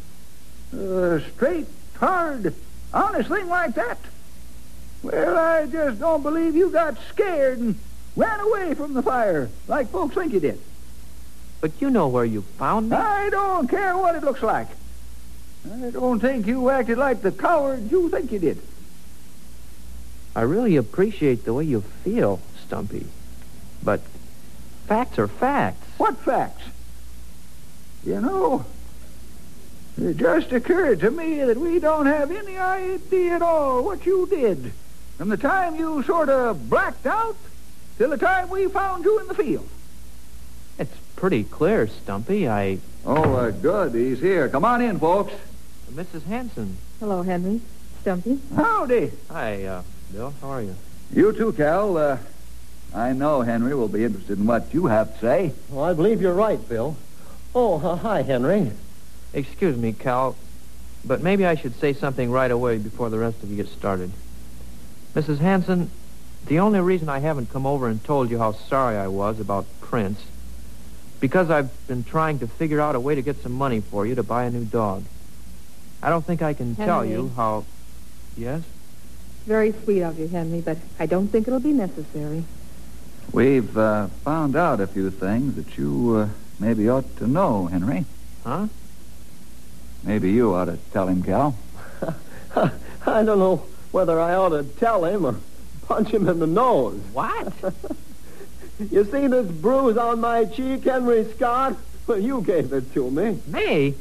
a 0.72 1.20
straight, 1.34 1.66
hard, 1.96 2.54
honest 2.92 3.28
thing 3.28 3.48
like 3.48 3.74
that, 3.74 3.98
well, 5.02 5.38
I 5.38 5.66
just 5.66 5.98
don't 5.98 6.22
believe 6.22 6.54
you 6.54 6.70
got 6.70 6.96
scared 7.08 7.58
and 7.58 7.78
ran 8.16 8.40
away 8.40 8.74
from 8.74 8.92
the 8.92 9.02
fire 9.02 9.48
like 9.66 9.88
folks 9.88 10.14
think 10.14 10.32
you 10.32 10.40
did. 10.40 10.60
But 11.60 11.72
you 11.80 11.90
know 11.90 12.08
where 12.08 12.24
you 12.24 12.42
found 12.42 12.90
me. 12.90 12.96
I 12.96 13.30
don't 13.30 13.68
care 13.68 13.96
what 13.96 14.14
it 14.14 14.22
looks 14.22 14.42
like. 14.42 14.68
I 15.70 15.90
don't 15.90 16.20
think 16.20 16.46
you 16.46 16.70
acted 16.70 16.98
like 16.98 17.22
the 17.22 17.32
coward 17.32 17.90
you 17.90 18.08
think 18.08 18.32
you 18.32 18.38
did. 18.38 18.58
I 20.34 20.42
really 20.42 20.76
appreciate 20.76 21.44
the 21.44 21.52
way 21.54 21.64
you 21.64 21.80
feel, 21.80 22.40
Stumpy. 22.66 23.06
But 23.82 24.00
facts 24.86 25.18
are 25.18 25.28
facts. 25.28 25.86
What 25.98 26.16
facts? 26.18 26.62
You 28.04 28.20
know, 28.20 28.64
it 30.00 30.16
just 30.16 30.52
occurred 30.52 31.00
to 31.00 31.10
me 31.10 31.44
that 31.44 31.58
we 31.58 31.78
don't 31.78 32.06
have 32.06 32.30
any 32.30 32.56
idea 32.56 33.34
at 33.34 33.42
all 33.42 33.82
what 33.82 34.06
you 34.06 34.26
did 34.26 34.72
from 35.20 35.28
the 35.28 35.36
time 35.36 35.76
you 35.76 36.02
sort 36.04 36.30
of 36.30 36.70
blacked 36.70 37.04
out 37.04 37.36
till 37.98 38.08
the 38.08 38.16
time 38.16 38.48
we 38.48 38.66
found 38.68 39.04
you 39.04 39.20
in 39.20 39.28
the 39.28 39.34
field. 39.34 39.68
It's 40.78 40.96
pretty 41.14 41.44
clear, 41.44 41.88
Stumpy. 41.88 42.48
I... 42.48 42.78
Oh, 43.04 43.34
uh, 43.34 43.50
good. 43.50 43.92
He's 43.92 44.18
here. 44.18 44.48
Come 44.48 44.64
on 44.64 44.80
in, 44.80 44.98
folks. 44.98 45.34
Mrs. 45.92 46.22
Hanson. 46.22 46.78
Hello, 47.00 47.20
Henry. 47.20 47.60
Stumpy. 48.00 48.40
Howdy. 48.56 49.12
Hi, 49.28 49.64
uh, 49.64 49.82
Bill. 50.10 50.32
How 50.40 50.52
are 50.52 50.62
you? 50.62 50.74
You 51.12 51.34
too, 51.34 51.52
Cal. 51.52 51.98
Uh, 51.98 52.16
I 52.94 53.12
know 53.12 53.42
Henry 53.42 53.74
will 53.74 53.88
be 53.88 54.04
interested 54.04 54.38
in 54.38 54.46
what 54.46 54.72
you 54.72 54.86
have 54.86 55.12
to 55.12 55.20
say. 55.20 55.52
Well, 55.68 55.84
I 55.84 55.92
believe 55.92 56.22
you're 56.22 56.32
right, 56.32 56.66
Bill. 56.66 56.96
Oh, 57.54 57.74
uh, 57.74 57.96
hi, 57.96 58.22
Henry. 58.22 58.72
Excuse 59.34 59.76
me, 59.76 59.92
Cal, 59.92 60.34
but 61.04 61.20
maybe 61.20 61.44
I 61.44 61.56
should 61.56 61.78
say 61.78 61.92
something 61.92 62.30
right 62.30 62.50
away 62.50 62.78
before 62.78 63.10
the 63.10 63.18
rest 63.18 63.42
of 63.42 63.50
you 63.50 63.56
get 63.56 63.68
started. 63.68 64.12
Mrs. 65.14 65.38
Hanson, 65.38 65.90
the 66.46 66.60
only 66.60 66.80
reason 66.80 67.08
I 67.08 67.18
haven't 67.18 67.50
come 67.50 67.66
over 67.66 67.88
and 67.88 68.02
told 68.02 68.30
you 68.30 68.38
how 68.38 68.52
sorry 68.52 68.96
I 68.96 69.08
was 69.08 69.40
about 69.40 69.66
Prince, 69.80 70.24
because 71.18 71.50
I've 71.50 71.70
been 71.88 72.04
trying 72.04 72.38
to 72.38 72.46
figure 72.46 72.80
out 72.80 72.94
a 72.94 73.00
way 73.00 73.14
to 73.14 73.22
get 73.22 73.42
some 73.42 73.52
money 73.52 73.80
for 73.80 74.06
you 74.06 74.14
to 74.14 74.22
buy 74.22 74.44
a 74.44 74.50
new 74.50 74.64
dog. 74.64 75.04
I 76.02 76.10
don't 76.10 76.24
think 76.24 76.42
I 76.42 76.54
can 76.54 76.76
tell 76.76 77.04
you 77.04 77.32
how... 77.36 77.64
Yes? 78.36 78.62
Very 79.46 79.72
sweet 79.72 80.02
of 80.02 80.18
you, 80.18 80.28
Henry, 80.28 80.60
but 80.60 80.78
I 80.98 81.06
don't 81.06 81.28
think 81.28 81.48
it'll 81.48 81.60
be 81.60 81.72
necessary. 81.72 82.44
We've 83.32 83.76
uh, 83.76 84.06
found 84.24 84.56
out 84.56 84.80
a 84.80 84.86
few 84.86 85.10
things 85.10 85.56
that 85.56 85.76
you 85.76 86.16
uh, 86.16 86.28
maybe 86.58 86.88
ought 86.88 87.16
to 87.18 87.26
know, 87.26 87.66
Henry. 87.66 88.06
Huh? 88.44 88.68
Maybe 90.04 90.30
you 90.32 90.54
ought 90.54 90.66
to 90.66 90.78
tell 90.92 91.08
him, 91.08 91.22
Cal. 91.22 91.56
I 92.56 93.22
don't 93.22 93.38
know 93.38 93.66
whether 93.92 94.20
I 94.20 94.34
ought 94.34 94.50
to 94.50 94.62
tell 94.62 95.04
him 95.04 95.24
or 95.24 95.36
punch 95.86 96.10
him 96.10 96.28
in 96.28 96.38
the 96.38 96.46
nose. 96.46 97.00
What? 97.12 97.52
You 98.90 99.04
see 99.04 99.26
this 99.26 99.46
bruise 99.46 99.98
on 99.98 100.20
my 100.20 100.46
cheek, 100.46 100.84
Henry 100.84 101.26
Scott? 101.36 101.76
Well, 102.06 102.18
you 102.18 102.40
gave 102.40 102.72
it 102.72 102.94
to 102.94 103.10
me. 103.10 103.38
me? 103.46 103.94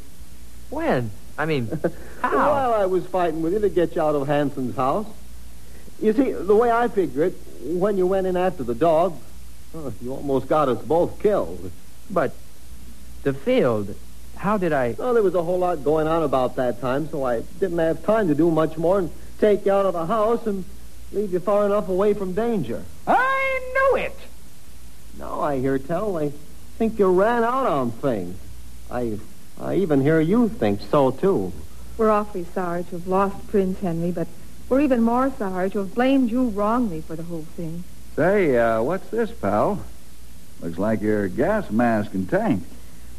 When? 0.69 1.12
I 1.38 1.45
mean, 1.45 1.67
how? 2.21 2.38
While 2.38 2.73
I 2.73 2.86
was 2.86 3.06
fighting 3.06 3.41
with 3.41 3.54
you 3.54 3.60
to 3.60 3.69
get 3.69 3.95
you 3.95 4.02
out 4.02 4.15
of 4.15 4.28
Hanson's 4.28 4.78
house. 4.78 5.06
You 6.02 6.13
see, 6.13 6.32
the 6.32 6.56
way 6.56 6.71
I 6.71 6.88
figure 6.88 7.25
it, 7.25 7.34
when 7.62 7.97
you 7.97 8.08
went 8.08 8.25
in 8.25 8.38
after 8.38 8.63
the 8.63 8.73
dog, 8.73 9.19
oh, 9.75 9.91
you 10.02 10.13
almost 10.13 10.47
got 10.47 10.69
us 10.69 10.82
both 10.82 11.21
killed. 11.21 11.71
But 12.10 12.34
the 13.23 13.34
field, 13.34 13.93
how 14.38 14.58
did 14.58 14.71
I... 14.71 14.95
Well, 14.97 15.13
there 15.13 15.23
was 15.23 15.36
a 15.36 15.43
whole 15.43 15.60
lot 15.60 15.84
going 15.84 16.08
on 16.08 16.23
about 16.23 16.56
that 16.56 16.80
time, 16.80 17.10
so 17.10 17.25
I 17.25 17.41
didn't 17.60 17.80
have 17.80 18.06
time 18.06 18.30
to 18.30 18.36
do 18.36 18.49
much 18.49 18.78
more 18.78 19.02
than 19.02 19.12
take 19.39 19.65
you 19.65 19.71
out 19.71 19.86
of 19.86 19.93
the 19.93 20.06
house 20.06 20.45
and 20.45 20.65
leave 21.12 21.34
you 21.34 21.39
far 21.39 21.65
enough 21.65 21.89
away 21.89 22.13
from 22.13 22.34
danger. 22.34 22.84
I 23.08 23.71
knew 23.73 23.97
it. 24.04 24.17
Now 25.17 25.41
I 25.41 25.60
hear 25.60 25.80
tell 25.80 26.13
they 26.13 26.32
think 26.78 26.99
you 26.99 27.08
ran 27.12 27.43
out 27.43 27.65
on 27.65 27.91
things. 27.91 28.38
I, 28.89 29.19
I 29.60 29.75
even 29.75 30.02
hear 30.02 30.19
you 30.19 30.49
think 30.49 30.82
so, 30.89 31.12
too. 31.12 31.52
We're 31.97 32.10
awfully 32.10 32.45
sorry 32.54 32.84
to 32.86 32.91
have 32.91 33.08
lost 33.08 33.47
Prince 33.49 33.80
Henry, 33.80 34.12
but 34.12 34.28
we're 34.69 34.82
even 34.82 35.02
more 35.02 35.32
sorry 35.38 35.69
to 35.71 35.80
have 35.80 35.93
blamed 35.93 36.32
you 36.32 36.49
wrongly 36.49 37.02
for 37.02 37.15
the 37.15 37.23
whole 37.23 37.45
thing. 37.58 37.84
Say, 38.15 38.58
uh, 38.58 38.82
what's 38.82 39.10
this, 39.10 39.32
pal? 39.32 39.84
Looks 40.62 40.78
like 40.78 41.02
your 41.02 41.28
gas 41.28 41.69
mask 41.71 42.13
and 42.13 42.30
tank. 42.30 42.63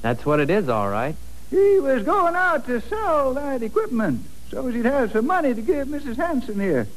That's 0.03 0.25
what 0.25 0.41
it 0.41 0.49
is, 0.49 0.69
all 0.69 0.89
right. 0.89 1.17
He 1.51 1.81
was 1.81 2.05
going 2.05 2.35
out 2.35 2.67
to 2.67 2.81
sell 2.81 3.35
that 3.35 3.63
equipment 3.63 4.25
so 4.51 4.67
he'd 4.67 4.85
have 4.85 5.13
some 5.13 5.27
money 5.27 5.55
to 5.55 5.63
give 5.63 5.89
Mrs. 5.89 6.17
Hanson 6.17 6.59
here. 6.59 6.89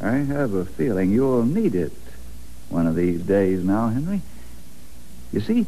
I 0.00 0.12
have 0.12 0.54
a 0.54 0.64
feeling 0.64 1.10
you'll 1.10 1.44
need 1.44 1.74
it 1.74 1.92
one 2.68 2.86
of 2.86 2.94
these 2.94 3.20
days 3.22 3.64
now, 3.64 3.88
Henry. 3.88 4.22
You 5.32 5.40
see, 5.40 5.66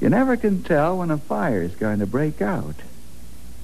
you 0.00 0.08
never 0.08 0.36
can 0.36 0.62
tell 0.62 0.98
when 0.98 1.10
a 1.10 1.18
fire 1.18 1.62
is 1.62 1.74
going 1.74 1.98
to 1.98 2.06
break 2.06 2.40
out. 2.40 2.76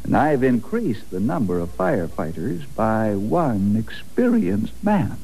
And 0.03 0.17
I've 0.17 0.43
increased 0.43 1.11
the 1.11 1.21
number 1.21 1.61
of 1.61 1.77
firefighters 1.77 2.65
by 2.75 3.15
one 3.15 3.77
experienced 3.77 4.73
man. 4.83 5.19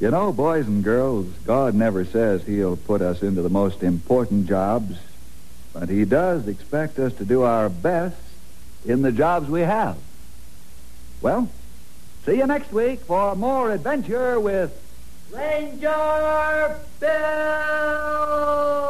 You 0.00 0.10
know, 0.10 0.32
boys 0.32 0.66
and 0.66 0.82
girls, 0.82 1.26
God 1.44 1.74
never 1.74 2.06
says 2.06 2.42
he'll 2.44 2.78
put 2.78 3.02
us 3.02 3.20
into 3.22 3.42
the 3.42 3.50
most 3.50 3.82
important 3.82 4.48
jobs, 4.48 4.96
but 5.74 5.90
he 5.90 6.06
does 6.06 6.48
expect 6.48 6.98
us 6.98 7.12
to 7.14 7.26
do 7.26 7.42
our 7.42 7.68
best 7.68 8.16
in 8.86 9.02
the 9.02 9.12
jobs 9.12 9.50
we 9.50 9.60
have. 9.60 9.98
Well, 11.20 11.50
see 12.24 12.38
you 12.38 12.46
next 12.46 12.72
week 12.72 13.00
for 13.00 13.36
more 13.36 13.70
adventure 13.70 14.40
with 14.40 14.72
Ranger 15.30 16.78
Bill! 16.98 18.89